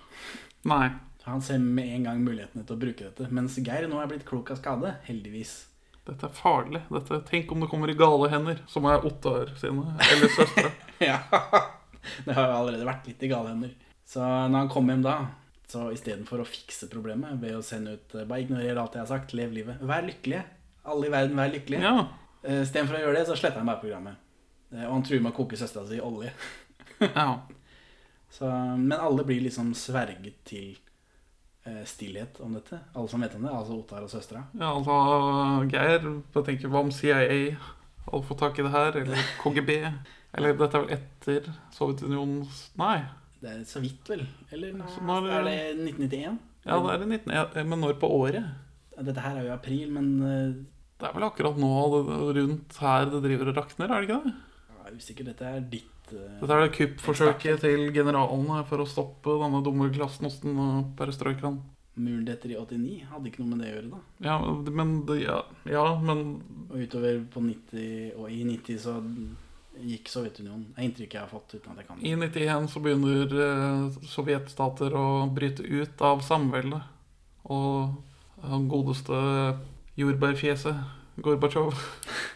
Nei. 0.65 0.91
Han 1.25 1.41
ser 1.41 1.57
med 1.57 1.87
en 1.95 2.03
gang 2.03 2.19
mulighetene 2.23 2.63
til 2.67 2.75
å 2.75 2.79
bruke 2.79 2.99
dette. 3.07 3.31
Mens 3.31 3.55
Geir 3.57 3.87
nå 3.89 3.97
er 3.99 4.05
blitt 4.11 4.25
klok 4.25 4.51
av 4.51 4.57
skade, 4.59 4.91
heldigvis. 5.07 5.65
Dette 6.05 6.25
er 6.27 6.29
farlig. 6.37 6.83
Dette, 6.91 7.17
tenk 7.25 7.51
om 7.51 7.61
det 7.61 7.69
kommer 7.71 7.89
i 7.89 7.95
gale 7.97 8.29
hender, 8.29 8.59
som 8.67 8.85
er 8.85 8.99
Ottar 9.03 9.49
sine, 9.57 9.95
eller 9.97 10.29
søstre. 10.35 10.71
ja. 11.01 11.17
Det 12.25 12.35
har 12.35 12.45
jo 12.51 12.59
allerede 12.59 12.85
vært 12.85 13.07
litt 13.09 13.23
i 13.23 13.27
gale 13.31 13.49
hender. 13.55 13.71
Så 14.05 14.19
når 14.21 14.57
han 14.59 14.69
kommer 14.69 14.93
hjem 14.93 15.01
da, 15.07 15.15
så 15.67 15.87
istedenfor 15.93 16.43
å 16.43 16.45
fikse 16.47 16.87
problemet 16.91 17.39
ved 17.41 17.55
å 17.57 17.63
sende 17.65 17.95
ut 17.97 18.13
eh, 18.15 18.25
Bare 18.29 18.43
ignorer 18.45 18.77
alt 18.77 18.93
jeg 18.97 19.01
har 19.01 19.09
sagt, 19.09 19.33
lev 19.37 19.51
livet. 19.55 19.81
Vær 19.81 20.05
lykkelige. 20.05 20.43
Alle 20.85 21.07
i 21.07 21.13
verden, 21.13 21.37
vær 21.39 21.51
lykkelige. 21.53 21.81
Ja. 21.81 22.05
Eh, 22.45 22.61
Istedenfor 22.61 22.99
å 22.99 23.03
gjøre 23.03 23.17
det, 23.19 23.25
så 23.29 23.37
sletter 23.39 23.61
han 23.63 23.69
bare 23.71 23.81
programmet. 23.81 24.21
Eh, 24.71 24.85
Og 24.85 24.93
han 24.93 25.05
truer 25.07 25.23
med 25.25 25.33
å 25.33 25.37
koke 25.39 25.57
søstera 25.59 25.87
si 25.89 25.97
i 25.97 26.03
olje. 26.05 26.33
ja. 27.07 27.27
Så, 28.35 28.49
men 28.77 28.97
alle 28.99 29.23
blir 29.25 29.41
liksom 29.45 29.73
sverget 29.77 30.41
til 30.49 30.75
stillhet 31.89 32.37
om 32.45 32.53
dette. 32.53 32.77
Alle 32.93 33.09
som 33.09 33.23
vet 33.25 33.33
om 33.39 33.41
det, 33.47 33.49
altså 33.57 33.79
Ottar 33.79 34.03
og 34.05 34.09
søstera. 34.11 34.43
Ja, 34.53 34.67
altså, 34.75 34.95
Geir 35.71 36.03
bare 36.35 36.45
tenker 36.45 36.69
hva 36.69 36.83
om 36.85 36.91
CIA 36.93 37.55
hadde 38.05 38.19
fått 38.27 38.37
tak 38.43 38.59
i 38.61 38.65
det 38.67 38.69
her, 38.75 38.99
eller 39.01 39.23
KGB? 39.41 39.71
Eller 40.37 40.53
dette 40.59 40.77
er 40.77 40.83
vel 40.83 40.93
etter 40.93 41.47
Sovjetunionens 41.73 42.59
Nei. 42.77 42.99
Det 43.41 43.51
er 43.51 43.63
så 43.67 43.81
vidt, 43.83 44.07
vel? 44.09 44.23
Eller 44.55 44.73
når- 44.73 45.29
er 45.29 45.43
det 45.43 45.57
1991? 45.85 46.39
Ja, 46.65 46.79
det 46.81 46.93
er 46.93 46.97
det 47.03 47.09
19... 47.09 47.33
ja, 47.35 47.63
Men 47.63 47.81
når 47.81 47.99
på 48.01 48.09
året? 48.09 48.45
Dette 48.95 49.21
her 49.21 49.35
er 49.37 49.43
jo 49.43 49.51
i 49.51 49.55
april, 49.55 49.91
men 49.91 50.07
eh, 50.23 50.55
Det 50.99 51.09
er 51.09 51.13
vel 51.13 51.27
akkurat 51.27 51.57
nå 51.59 51.71
rundt 52.37 52.77
her 52.79 53.05
det 53.11 53.21
driver 53.25 53.51
og 53.51 53.57
rakner, 53.59 53.91
er 53.91 54.01
det 54.01 54.09
ikke 54.09 54.23
det? 54.23 54.33
jeg 54.85 54.93
er 54.93 54.97
usikker. 55.01 55.25
Dette 55.25 55.45
er 55.49 55.61
ditt 55.69 56.11
uh, 56.13 56.25
Dette 56.39 56.53
er 56.55 56.63
det 56.63 56.73
kuppforsøket 56.77 57.63
til 57.63 57.87
generalene 57.93 58.61
for 58.69 58.83
å 58.83 58.89
stoppe 58.89 59.37
denne 59.41 59.63
dumme 59.65 59.89
hos 59.89 60.19
og 60.45 60.91
perestrojkaen. 60.99 61.61
Muren 61.95 62.25
detter 62.27 62.51
i 62.51 62.57
89 62.59 63.05
hadde 63.07 63.29
ikke 63.29 63.39
noe 63.41 63.53
med 63.53 63.61
det 63.63 63.69
å 63.69 63.75
gjøre, 63.77 63.89
da. 63.93 63.99
Ja, 64.25 64.35
men 64.75 64.89
ja, 65.21 65.37
ja, 65.71 65.85
men 66.03 66.25
Og 66.67 66.81
utover 66.83 67.21
på 67.31 67.43
90 67.45 68.17
og 68.19 68.31
i 68.31 68.41
90 68.43 68.81
så 68.83 68.97
gikk 69.83 70.09
Sovjetunionen. 70.11 70.67
Det 70.71 70.81
er 70.81 70.87
inntrykket 70.89 71.17
jeg 71.17 71.23
har 71.23 71.31
fått 71.31 71.55
uten 71.55 71.73
at 71.73 71.81
jeg 71.81 71.87
kan 71.89 72.01
i 72.01 72.13
91 72.15 72.69
så 72.71 72.81
begynner 72.83 73.37
eh, 73.45 73.97
sovjetstater 74.09 74.95
å 74.97 75.05
bryte 75.35 75.65
ut 75.65 76.03
av 76.05 76.23
samveldet. 76.25 76.91
Og 77.51 78.45
han 78.45 78.69
godeste 78.69 79.17
jordbærfjeset 79.99 81.21
Gorbatsjov 81.23 81.75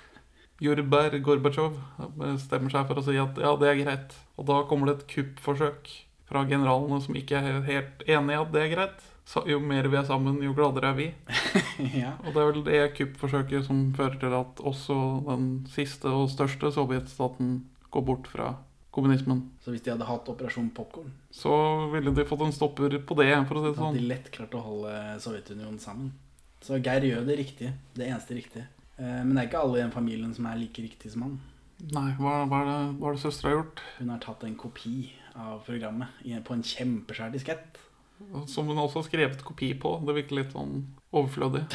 Jordbær 0.64 1.16
Gorbatsjov 1.24 1.78
bestemmer 2.20 2.74
seg 2.74 2.88
for 2.90 3.00
å 3.00 3.06
si 3.06 3.16
at 3.20 3.40
ja, 3.40 3.54
det 3.60 3.72
er 3.72 3.82
greit. 3.82 4.16
Og 4.40 4.48
da 4.50 4.62
kommer 4.70 4.90
det 4.90 5.00
et 5.00 5.10
kuppforsøk 5.14 5.90
fra 6.30 6.44
generalene 6.48 7.00
som 7.04 7.18
ikke 7.18 7.40
er 7.40 7.64
helt 7.68 8.04
enig 8.06 8.36
i 8.36 8.40
at 8.40 8.52
det 8.54 8.66
er 8.66 8.74
greit. 8.76 9.09
Jo 9.50 9.60
mer 9.62 9.86
vi 9.92 9.98
er 10.00 10.08
sammen, 10.08 10.40
jo 10.42 10.54
gladere 10.58 10.90
er 10.90 10.96
vi. 10.98 11.08
ja. 12.02 12.16
Og 12.26 12.34
det 12.34 12.42
er 12.42 12.48
vel 12.50 12.64
det 12.66 12.80
kuppforsøket 12.98 13.68
som 13.68 13.84
fører 13.98 14.18
til 14.22 14.34
at 14.34 14.62
også 14.66 14.96
den 15.28 15.46
siste 15.70 16.10
og 16.10 16.32
største 16.34 16.72
sovjetstaten 16.74 17.52
går 17.94 18.06
bort 18.08 18.30
fra 18.32 18.56
kommunismen. 18.96 19.44
Så 19.62 19.70
hvis 19.74 19.84
de 19.86 19.92
hadde 19.94 20.08
hatt 20.10 20.30
Operasjon 20.32 20.72
Popkorn, 20.74 21.12
Så 21.32 21.52
ville 21.94 22.12
de 22.16 22.26
fått 22.26 22.42
en 22.42 22.56
stopper 22.56 22.98
på 23.06 23.18
det, 23.20 23.30
for 23.48 23.60
å 23.60 23.62
si 23.62 23.70
det 23.70 23.76
så 23.78 23.84
hadde 23.86 23.92
sånn. 23.94 24.00
de 24.02 24.08
lett 24.10 24.32
klart 24.34 24.56
å 24.58 24.64
holde 24.66 24.96
Sovjetunionen 25.22 25.78
sammen. 25.80 26.10
Så 26.66 26.80
Geir 26.84 27.06
gjør 27.06 27.28
det 27.30 27.38
riktige. 27.40 27.74
Det 27.96 28.08
eneste 28.10 28.36
riktige. 28.36 28.66
Eh, 28.98 29.22
Men 29.24 29.36
det 29.36 29.44
er 29.44 29.48
ikke 29.52 29.62
alle 29.62 29.78
i 29.78 29.84
den 29.86 29.94
familien 29.94 30.34
som 30.36 30.48
er 30.50 30.58
like 30.60 30.82
riktige 30.82 31.12
som 31.14 31.22
han. 31.28 31.38
Nei, 31.94 32.10
hva, 32.18 32.42
hva 32.50 32.64
er 32.64 32.66
det, 32.68 32.80
hva 33.00 33.12
er 33.12 33.14
det 33.16 33.22
søstera 33.24 33.52
har 33.54 33.60
gjort? 33.62 33.84
Hun 34.00 34.10
har 34.10 34.20
tatt 34.26 34.44
en 34.44 34.58
kopi 34.60 34.96
av 35.40 35.62
programmet 35.70 36.44
på 36.44 36.54
en 36.58 36.66
kjempeskjær 36.66 37.32
diskett. 37.32 37.78
Som 38.48 38.68
hun 38.70 38.80
også 38.82 39.02
har 39.02 39.08
skrevet 39.08 39.44
kopi 39.46 39.74
på. 39.80 39.96
Det 40.06 40.16
virker 40.18 40.42
litt 40.42 40.54
sånn 40.56 40.84
overflødig. 41.16 41.66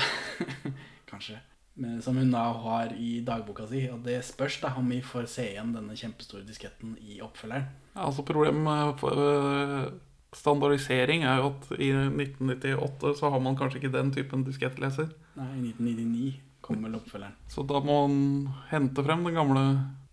Kanskje. 1.11 1.41
Men, 1.75 1.99
som 2.03 2.17
hun 2.17 2.31
da 2.31 2.45
har 2.63 2.93
i 2.95 3.19
dagboka 3.27 3.67
si. 3.71 3.83
Og 3.91 4.05
det 4.07 4.21
spørs 4.27 4.61
da 4.63 4.75
om 4.79 4.91
vi 4.93 5.01
får 5.03 5.27
se 5.31 5.49
igjen 5.55 5.75
denne 5.75 5.97
kjempestore 5.99 6.47
disketten 6.47 6.95
i 7.03 7.19
oppfølgeren. 7.25 7.67
Ja, 7.95 8.07
altså 8.07 8.25
Problemet 8.27 8.63
med 8.63 9.03
øh, 9.11 9.89
standardisering 10.35 11.27
er 11.27 11.43
jo 11.43 11.51
at 11.53 11.69
i 11.79 11.91
1998 11.95 13.19
så 13.19 13.31
har 13.31 13.43
man 13.43 13.59
kanskje 13.59 13.83
ikke 13.83 13.95
den 13.97 14.15
typen 14.15 14.47
diskettleser. 14.47 15.11
Nei, 15.39 15.51
i 15.59 15.75
1999 15.75 16.33
kommer 16.65 16.89
vel 16.89 16.99
oppfølgeren. 17.01 17.37
Så 17.51 17.67
da 17.69 17.83
må 17.85 18.01
man 18.07 18.55
hente 18.71 19.05
frem 19.05 19.27
den 19.27 19.37
gamle 19.37 19.65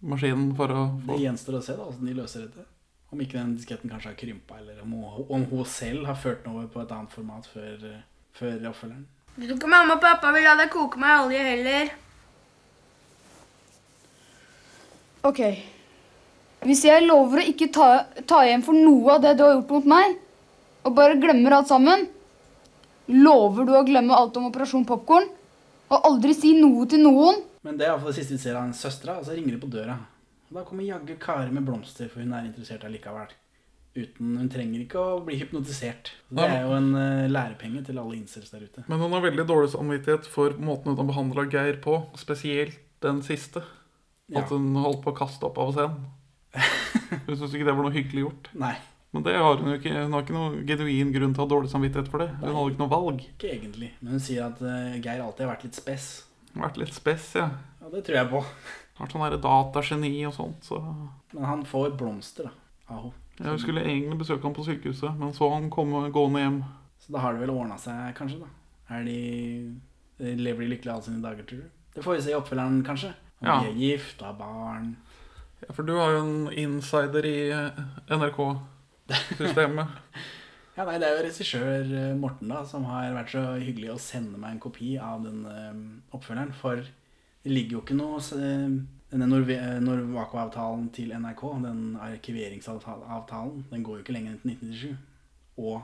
maskinen 0.02 0.52
for 0.58 0.74
å 0.74 0.86
Det 1.06 1.22
gjenstår 1.22 1.60
å 1.60 1.66
se 1.66 1.78
da, 1.78 1.88
åssen 1.88 2.10
de 2.10 2.18
løser 2.18 2.48
dette. 2.48 2.66
Om 3.12 3.22
ikke 3.24 3.38
den 3.38 3.56
disketten 3.58 3.92
kanskje 3.92 4.14
har 4.14 4.20
krympa, 4.20 4.60
eller 4.62 4.78
om 4.86 4.94
hun, 4.96 5.26
om 5.28 5.44
hun 5.50 5.66
selv 5.68 6.06
har 6.08 6.16
ført 6.16 6.46
den 6.46 6.54
over 6.54 6.70
på 6.72 6.84
et 6.84 6.94
annet 6.96 7.12
format 7.12 7.50
før, 7.52 7.82
før 8.38 8.70
oppfølgeren. 8.70 9.04
Jeg 9.36 9.48
tror 9.50 9.58
ikke 9.58 9.72
mamma 9.72 9.98
og 9.98 10.04
pappa 10.04 10.32
vil 10.36 10.48
la 10.48 10.56
deg 10.60 10.72
koke 10.72 11.00
meg 11.00 11.12
i 11.12 11.26
olje 11.26 11.44
heller? 11.50 11.92
Ok. 15.28 15.42
Hvis 16.66 16.84
jeg 16.86 17.04
lover 17.08 17.42
å 17.42 17.46
ikke 17.52 17.68
ta, 17.74 17.90
ta 18.28 18.42
igjen 18.46 18.64
for 18.66 18.78
noe 18.78 19.16
av 19.16 19.24
det 19.24 19.36
du 19.38 19.44
har 19.46 19.56
gjort 19.56 19.76
mot 19.76 19.92
meg, 19.92 20.18
og 20.86 20.96
bare 20.98 21.20
glemmer 21.22 21.58
alt 21.58 21.70
sammen, 21.72 22.08
lover 23.12 23.68
du 23.68 23.76
å 23.76 23.86
glemme 23.88 24.18
alt 24.18 24.38
om 24.40 24.48
Operasjon 24.50 24.88
Popkorn? 24.88 25.28
Og 25.92 26.08
aldri 26.08 26.36
si 26.38 26.54
noe 26.56 26.88
til 26.88 27.04
noen? 27.04 27.42
Men 27.66 27.78
det 27.78 27.86
er 27.86 27.92
iallfall 27.92 28.14
det 28.14 28.22
siste 28.22 28.38
vi 28.38 28.44
ser 28.46 28.58
av 28.58 28.72
søstera, 28.78 29.20
og 29.20 29.28
så 29.28 29.36
ringer 29.36 29.58
de 29.58 29.62
på 29.62 29.72
døra. 29.74 29.98
Da 30.52 30.66
kommer 30.68 30.84
jaggu 30.84 31.16
Kari 31.20 31.52
med 31.52 31.64
blomster, 31.64 32.10
for 32.12 32.24
hun 32.24 32.34
er 32.36 32.50
interessert 32.50 32.84
allikevel. 32.84 33.32
Uten, 33.92 34.38
Hun 34.40 34.48
trenger 34.52 34.84
ikke 34.84 35.00
å 35.00 35.20
bli 35.24 35.36
hypnotisert. 35.40 36.14
Det 36.32 36.44
er 36.48 36.62
jo 36.64 36.76
en 36.78 36.94
uh, 36.96 37.28
lærepenge 37.32 37.84
til 37.88 38.00
alle 38.00 38.16
incels 38.16 38.52
der 38.54 38.64
ute. 38.64 38.84
Men 38.88 39.04
hun 39.04 39.16
har 39.16 39.24
veldig 39.26 39.46
dårlig 39.48 39.74
samvittighet 39.74 40.28
for 40.32 40.56
måten 40.60 40.94
hun 40.94 41.00
har 41.02 41.10
behandla 41.10 41.48
Geir 41.52 41.80
på. 41.84 41.98
Spesielt 42.20 42.80
den 43.04 43.20
siste. 43.26 43.64
Ja. 44.32 44.44
At 44.44 44.52
hun 44.54 44.70
holdt 44.80 45.04
på 45.04 45.12
å 45.12 45.18
kaste 45.18 45.48
opp 45.48 45.60
av 45.60 45.74
scenen. 45.76 46.08
Hun 47.26 47.36
syns 47.36 47.54
ikke 47.56 47.66
det 47.68 47.74
var 47.76 47.84
noe 47.84 47.96
hyggelig 47.96 48.24
gjort. 48.26 48.48
Nei. 48.60 48.74
Men 49.12 49.24
det 49.26 49.34
har 49.36 49.58
hun 49.60 49.72
jo 49.72 49.76
ikke. 49.76 49.92
Hun 49.92 50.14
har 50.16 50.24
ikke 50.24 50.36
noen 50.36 50.54
genuin 50.68 51.12
grunn 51.12 51.34
til 51.36 51.44
å 51.44 51.46
ha 51.46 51.52
dårlig 51.52 51.72
samvittighet 51.72 52.12
for 52.12 52.24
det. 52.24 52.30
Hun 52.40 52.56
hadde 52.56 52.72
ikke 52.72 52.82
noe 52.84 52.92
valg. 52.92 53.24
Ikke 53.28 53.50
egentlig. 53.52 53.90
Men 54.00 54.16
hun 54.16 54.24
sier 54.24 54.46
at 54.46 54.62
uh, 54.64 54.96
Geir 55.04 55.24
alltid 55.24 55.44
har 55.44 55.52
vært 55.52 55.66
litt 55.68 55.80
spess. 55.80 56.08
Vært 56.56 56.80
litt 56.80 56.96
spess, 56.96 57.28
ja. 57.40 57.50
Ja, 57.82 57.92
det 57.92 58.06
tror 58.08 58.20
jeg 58.22 58.30
på. 58.32 58.44
Vært 59.02 59.16
sånn 59.16 59.42
datageni 59.42 60.14
og 60.30 60.34
sånt. 60.38 60.64
Så 60.68 60.78
Men 61.34 61.46
han 61.48 61.64
får 61.66 61.96
blomster, 61.98 62.50
da. 62.50 62.52
Av 62.94 63.08
henne. 63.08 63.54
Vi 63.56 63.62
skulle 63.64 63.82
egentlig 63.88 64.20
besøke 64.20 64.44
ham 64.46 64.54
på 64.54 64.66
sykehuset, 64.68 65.16
men 65.18 65.32
så 65.34 65.48
han 65.54 65.70
komme 65.74 66.04
gående 66.14 66.44
hjem. 66.44 66.60
Så 67.02 67.14
da 67.16 67.20
har 67.24 67.34
det 67.34 67.42
vel 67.42 67.54
ordna 67.56 67.78
seg, 67.82 68.12
kanskje, 68.18 68.44
da. 68.44 68.52
Er 68.94 69.06
de 69.08 69.80
Lever 70.22 70.62
de 70.68 70.68
lykkelig 70.76 70.92
alle 70.94 71.02
sine 71.08 71.22
dager, 71.24 71.44
tror 71.50 71.64
du? 71.64 71.70
Det 71.96 72.04
får 72.06 72.14
vi 72.20 72.22
se 72.28 72.32
i 72.32 72.38
oppfølgeren, 72.38 72.84
kanskje. 72.86 73.14
Om 73.42 73.48
Ja. 73.48 73.56
de 73.64 73.72
er 73.72 73.80
gift 73.80 74.22
og 74.22 74.28
har 74.28 74.36
barn. 74.38 74.92
Ja, 75.64 75.74
for 75.74 75.84
du 75.84 75.96
har 75.98 76.12
jo 76.12 76.20
en 76.22 76.52
insider 76.54 77.26
i 77.26 77.50
NRK-systemet. 78.14 79.88
Ja, 80.78 80.86
nei, 80.88 80.98
Det 81.02 81.08
er 81.10 81.18
jo 81.18 81.24
regissør 81.26 81.90
eh, 82.00 82.14
Morten 82.16 82.48
da, 82.48 82.62
som 82.66 82.86
har 82.88 83.12
vært 83.14 83.34
så 83.34 83.42
hyggelig 83.60 83.90
å 83.92 83.98
sende 84.00 84.38
meg 84.40 84.54
en 84.56 84.62
kopi 84.64 84.94
av 85.04 85.20
den 85.26 85.42
eh, 85.46 86.16
oppfølgeren. 86.16 86.54
For 86.56 86.80
ligger 87.50 87.78
jo 87.78 87.84
ikke 87.86 87.98
noe 87.98 88.20
eh, 88.38 88.76
Denne 89.12 89.40
eh, 89.42 89.80
Norwaco-avtalen 89.84 90.86
til 90.96 91.12
NRK, 91.12 91.42
den 91.66 91.82
arkiveringsavtalen, 92.00 93.66
den 93.72 93.84
går 93.84 93.98
jo 93.98 94.04
ikke 94.06 94.16
lenger 94.16 94.36
enn 94.36 94.44
til 94.44 94.54
1997. 94.54 94.94
Og 95.60 95.82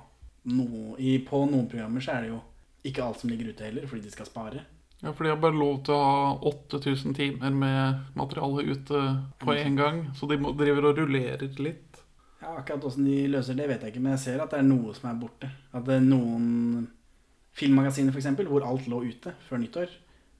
no, 0.53 0.95
i, 0.95 1.17
på 1.27 1.41
noen 1.49 1.67
programmer 1.67 2.03
så 2.03 2.15
er 2.15 2.23
det 2.23 2.31
jo 2.31 2.39
ikke 2.87 3.03
alt 3.03 3.19
som 3.19 3.31
ligger 3.31 3.51
ute 3.51 3.67
heller, 3.67 3.87
fordi 3.89 4.05
de 4.05 4.13
skal 4.13 4.29
spare. 4.29 4.63
Ja, 5.01 5.11
for 5.11 5.25
de 5.25 5.33
har 5.33 5.41
bare 5.41 5.59
lov 5.59 5.83
til 5.85 5.93
å 5.93 6.05
ha 6.07 6.29
8000 6.49 7.17
timer 7.17 7.53
med 7.53 8.15
materiale 8.17 8.63
ute 8.71 9.01
på 9.43 9.53
en 9.53 9.75
gang. 9.77 9.99
Så 10.17 10.29
de 10.29 10.39
driver 10.39 10.89
og 10.89 11.01
rullerer 11.03 11.59
litt. 11.61 11.99
Ja, 12.41 12.55
Akkurat 12.55 12.81
hvordan 12.81 13.05
de 13.05 13.19
løser 13.29 13.57
det, 13.57 13.67
vet 13.69 13.83
jeg 13.83 13.93
ikke, 13.93 14.01
men 14.05 14.15
jeg 14.15 14.23
ser 14.23 14.41
at 14.41 14.53
det 14.53 14.61
er 14.61 14.69
noe 14.69 14.95
som 14.97 15.11
er 15.11 15.19
borte. 15.19 15.51
At 15.75 15.85
det 15.85 15.99
er 15.99 16.05
noen 16.05 16.87
filmmagasiner, 17.57 18.13
f.eks., 18.13 18.47
hvor 18.47 18.65
alt 18.65 18.89
lå 18.89 19.03
ute 19.09 19.33
før 19.47 19.61
nyttår, 19.61 19.93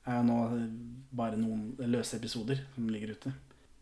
er 0.08 0.18
jo 0.22 0.26
nå 0.28 0.40
bare 1.18 1.38
noen 1.40 1.76
løse 1.92 2.18
episoder 2.20 2.60
som 2.76 2.90
ligger 2.92 3.16
ute. 3.16 3.32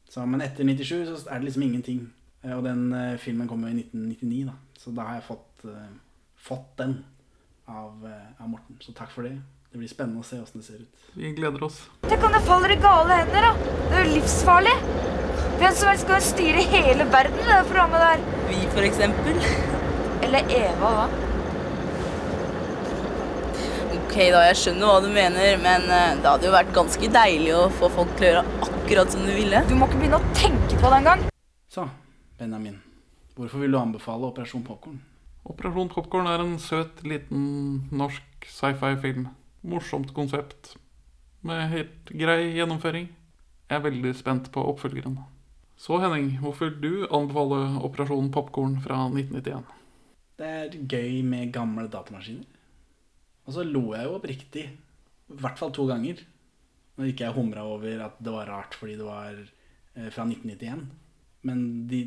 Så, 0.10 0.24
men 0.30 0.44
etter 0.46 0.64
97 0.68 1.10
så 1.10 1.18
er 1.30 1.42
det 1.42 1.50
liksom 1.50 1.66
ingenting. 1.66 2.06
Eh, 2.44 2.54
Og 2.56 2.64
den 2.66 2.88
eh, 2.94 3.18
filmen 3.22 3.48
kom 3.50 3.64
jo 3.66 3.72
i 3.74 3.80
1999, 3.82 4.46
da. 4.52 4.56
Så 4.80 4.94
da 4.96 5.08
har 5.10 5.20
jeg 5.20 5.28
fått, 5.30 5.66
eh, 5.72 5.92
fått 6.48 6.72
den 6.78 6.98
av, 7.68 7.94
av 8.06 8.50
Morten. 8.50 8.78
Så 8.80 8.94
takk 8.94 9.12
for 9.12 9.26
det. 9.26 9.36
Det 9.72 9.82
blir 9.82 9.90
spennende 9.92 10.22
å 10.22 10.28
se 10.28 10.38
åssen 10.40 10.62
det 10.62 10.68
ser 10.70 10.84
ut. 10.86 11.06
Vi 11.18 11.34
gleder 11.36 11.64
oss. 11.66 11.82
Tenk 12.06 12.24
om 12.24 12.32
det 12.32 12.44
faller 12.46 12.72
i 12.72 12.78
gale 12.80 13.18
hender, 13.24 13.48
da. 13.50 13.72
Det 13.90 13.98
er 13.98 14.06
jo 14.06 14.14
livsfarlig. 14.20 14.76
Hvem 15.60 15.74
som 15.76 15.90
helst 15.90 16.08
kan 16.08 16.24
styre 16.24 16.64
hele 16.72 17.08
verden 17.12 17.42
med 17.42 17.52
det 17.52 17.66
programmet 17.72 18.06
der. 18.06 18.24
Vi, 18.48 18.62
for 18.76 18.88
eksempel. 18.88 19.42
Eller 20.24 20.48
Eva, 20.62 20.92
da. 21.02 21.35
Ok, 24.15 24.30
da, 24.32 24.45
jeg 24.47 24.56
skjønner 24.56 24.88
hva 24.88 24.99
du 25.04 25.10
mener, 25.12 25.58
men 25.60 25.89
eh, 25.91 26.13
det 26.23 26.30
hadde 26.30 26.47
jo 26.47 26.51
vært 26.54 26.69
ganske 26.71 27.08
deilig 27.12 27.49
å 27.51 27.63
få 27.82 27.89
folk 27.91 28.13
til 28.15 28.23
å 28.23 28.30
gjøre 28.30 28.43
akkurat 28.63 29.12
som 29.12 29.25
du 29.28 29.32
ville. 29.36 29.60
Du 29.67 29.73
må 29.75 29.89
ikke 29.89 29.99
begynne 29.99 30.19
å 30.21 30.30
tenke 30.38 30.78
på 30.80 30.91
det 30.93 30.99
engang. 31.01 31.25
Så, 31.75 31.84
Benjamin. 32.39 32.78
Hvorfor 33.36 33.65
vil 33.65 33.75
du 33.75 33.80
anbefale 33.82 34.30
Operasjon 34.30 34.63
Popkorn? 34.63 35.01
Operasjon 35.51 35.91
Popkorn 35.91 36.32
er 36.32 36.45
en 36.45 36.56
søt, 36.63 37.04
liten 37.04 37.43
norsk 37.91 38.47
sci-fi-film. 38.47 39.28
Morsomt 39.67 40.15
konsept. 40.15 40.78
Med 41.43 41.67
helt 41.75 42.15
grei 42.15 42.54
gjennomføring. 42.56 43.12
Jeg 43.67 43.82
er 43.82 43.86
veldig 43.89 44.15
spent 44.15 44.47
på 44.56 44.63
oppfølgeren. 44.71 45.19
Så 45.75 45.99
Henning, 45.99 46.38
hvorfor 46.39 46.71
vil 46.71 47.04
du 47.04 47.08
anbefale 47.12 47.65
Operasjon 47.84 48.32
Popkorn 48.32 48.80
fra 48.80 49.10
1991? 49.12 49.80
Det 50.39 50.58
er 50.63 50.84
gøy 50.88 51.19
med 51.28 51.51
gamle 51.51 51.89
datamaskiner. 51.91 52.55
Og 53.45 53.53
så 53.53 53.65
lo 53.65 53.93
jeg 53.93 54.08
jo 54.08 54.17
oppriktig, 54.17 54.65
i 55.25 55.39
hvert 55.41 55.60
fall 55.60 55.73
to 55.73 55.86
ganger, 55.89 56.21
når 56.95 57.12
ikke 57.12 57.25
jeg 57.27 57.36
humra 57.36 57.65
over 57.67 58.05
at 58.05 58.19
det 58.23 58.34
var 58.34 58.49
rart 58.49 58.77
fordi 58.77 58.95
det 58.97 59.05
var 59.08 59.34
eh, 59.36 60.10
fra 60.13 60.25
1991. 60.25 60.86
Men 61.45 61.65
de, 61.89 62.01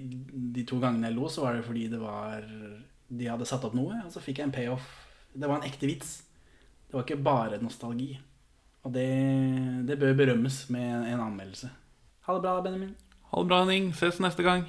de 0.54 0.64
to 0.66 0.80
gangene 0.82 1.10
jeg 1.10 1.18
lo, 1.18 1.28
så 1.30 1.44
var 1.44 1.58
det 1.58 1.66
fordi 1.66 1.86
det 1.92 2.00
var 2.02 2.46
de 3.08 3.28
hadde 3.28 3.46
satt 3.48 3.64
opp 3.64 3.76
noe, 3.76 4.02
og 4.04 4.12
så 4.12 4.20
fikk 4.22 4.40
jeg 4.40 4.50
en 4.50 4.54
payoff. 4.54 4.88
Det 5.32 5.48
var 5.48 5.60
en 5.60 5.68
ekte 5.68 5.88
vits. 5.88 6.18
Det 6.88 6.96
var 6.96 7.06
ikke 7.06 7.20
bare 7.24 7.60
nostalgi. 7.62 8.12
Og 8.84 8.92
det, 8.94 9.08
det 9.88 9.98
bør 10.00 10.16
berømmes 10.16 10.60
med 10.72 11.08
en 11.12 11.22
anmeldelse. 11.24 11.70
Ha 12.28 12.36
det 12.36 12.44
bra, 12.44 12.58
Benjamin. 12.64 12.94
Ha 13.32 13.40
det 13.40 13.50
bra, 13.50 13.62
Henning. 13.64 13.90
Ses 13.96 14.20
neste 14.24 14.44
gang. 14.44 14.68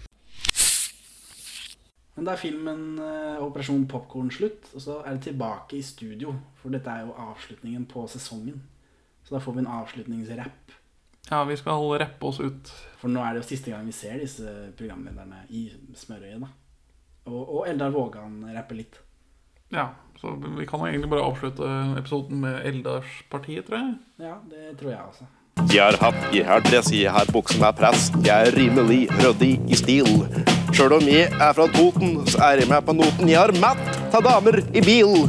Men 2.21 2.27
da 2.27 2.35
er 2.35 2.37
filmen 2.37 2.81
eh, 3.01 3.39
Operasjon 3.41 3.87
Popkorn 3.89 4.27
slutt, 4.29 4.67
og 4.77 4.81
så 4.83 4.99
er 5.01 5.15
det 5.15 5.23
tilbake 5.25 5.79
i 5.79 5.81
studio. 5.81 6.35
For 6.61 6.69
dette 6.69 6.93
er 6.93 7.07
jo 7.07 7.15
avslutningen 7.17 7.87
på 7.89 8.03
sesongen. 8.13 8.59
Så 9.25 9.33
da 9.33 9.39
får 9.41 9.55
vi 9.55 9.63
en 9.63 9.69
avslutningsrapp. 9.79 10.75
Ja, 11.31 11.39
vi 11.49 11.57
skal 11.57 11.81
rappe 11.97 12.29
oss 12.29 12.37
ut. 12.37 12.69
For 13.01 13.09
nå 13.09 13.23
er 13.25 13.33
det 13.33 13.41
jo 13.41 13.47
siste 13.49 13.73
gang 13.73 13.89
vi 13.89 13.95
ser 13.97 14.21
disse 14.21 14.53
programlederne 14.77 15.41
i 15.49 15.63
smørøyet, 15.97 16.45
da. 16.45 16.51
Og, 17.31 17.41
og 17.41 17.65
Eldar 17.73 17.97
Vågan 17.97 18.37
rapper 18.53 18.77
litt. 18.83 19.01
Ja, 19.73 19.87
så 20.21 20.35
vi 20.37 20.69
kan 20.69 20.85
jo 20.85 20.91
egentlig 20.91 21.09
bare 21.09 21.25
avslutte 21.25 21.73
episoden 21.97 22.45
med 22.45 22.61
Eldars-partiet, 22.69 23.65
tror 23.65 23.81
jeg. 23.81 23.97
Ja, 24.27 24.37
det 24.53 24.75
tror 24.77 24.93
jeg 24.93 25.01
også. 25.07 25.31
Jeg 25.69 25.83
har 25.83 25.97
hatt, 26.01 26.23
jeg 26.33 26.45
har 26.47 26.63
dress, 26.65 26.89
jeg 26.91 27.11
har 27.13 27.29
bukse 27.31 27.59
med 27.61 27.77
press. 27.77 28.09
Jeg 28.25 28.47
er 28.47 28.55
rimelig 28.57 29.03
ryddig 29.21 29.53
i 29.69 29.77
stil. 29.77 30.09
Sjøl 30.73 30.97
om 30.97 31.05
jeg 31.05 31.29
er 31.29 31.53
fra 31.53 31.67
Toten, 31.75 32.17
så 32.31 32.41
er 32.47 32.63
jeg 32.63 32.71
med 32.71 32.81
på 32.87 32.95
noten. 32.97 33.29
Jeg 33.29 33.37
har 33.37 33.53
matt 33.61 34.15
av 34.15 34.25
damer 34.25 34.61
i 34.73 34.83
bil. 34.83 35.27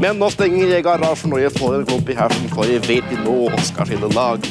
Men 0.00 0.20
nå 0.20 0.28
stenger 0.32 0.70
jeg 0.74 0.84
garasjen, 0.84 1.32
og 1.32 1.42
jeg 1.42 1.52
får 1.56 1.78
en 1.78 1.88
klump 1.88 2.12
i 2.12 2.18
hersen, 2.18 2.48
for 2.52 2.68
jeg 2.68 2.84
vet 2.88 3.08
de 3.10 3.18
nå 3.24 3.50
skal 3.68 3.88
skille 3.88 4.12
lag. 4.16 4.46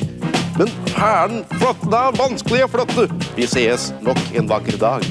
Men 0.59 0.73
hæren, 0.97 1.43
flotte, 1.55 1.87
det 1.89 2.03
er 2.03 2.19
vanskelig 2.19 2.65
å 2.65 2.71
flytte. 2.73 3.09
Vi 3.37 3.47
sees 3.49 3.91
nok 4.05 4.19
en 4.33 4.49
vakker 4.49 4.81
dag. 4.81 5.09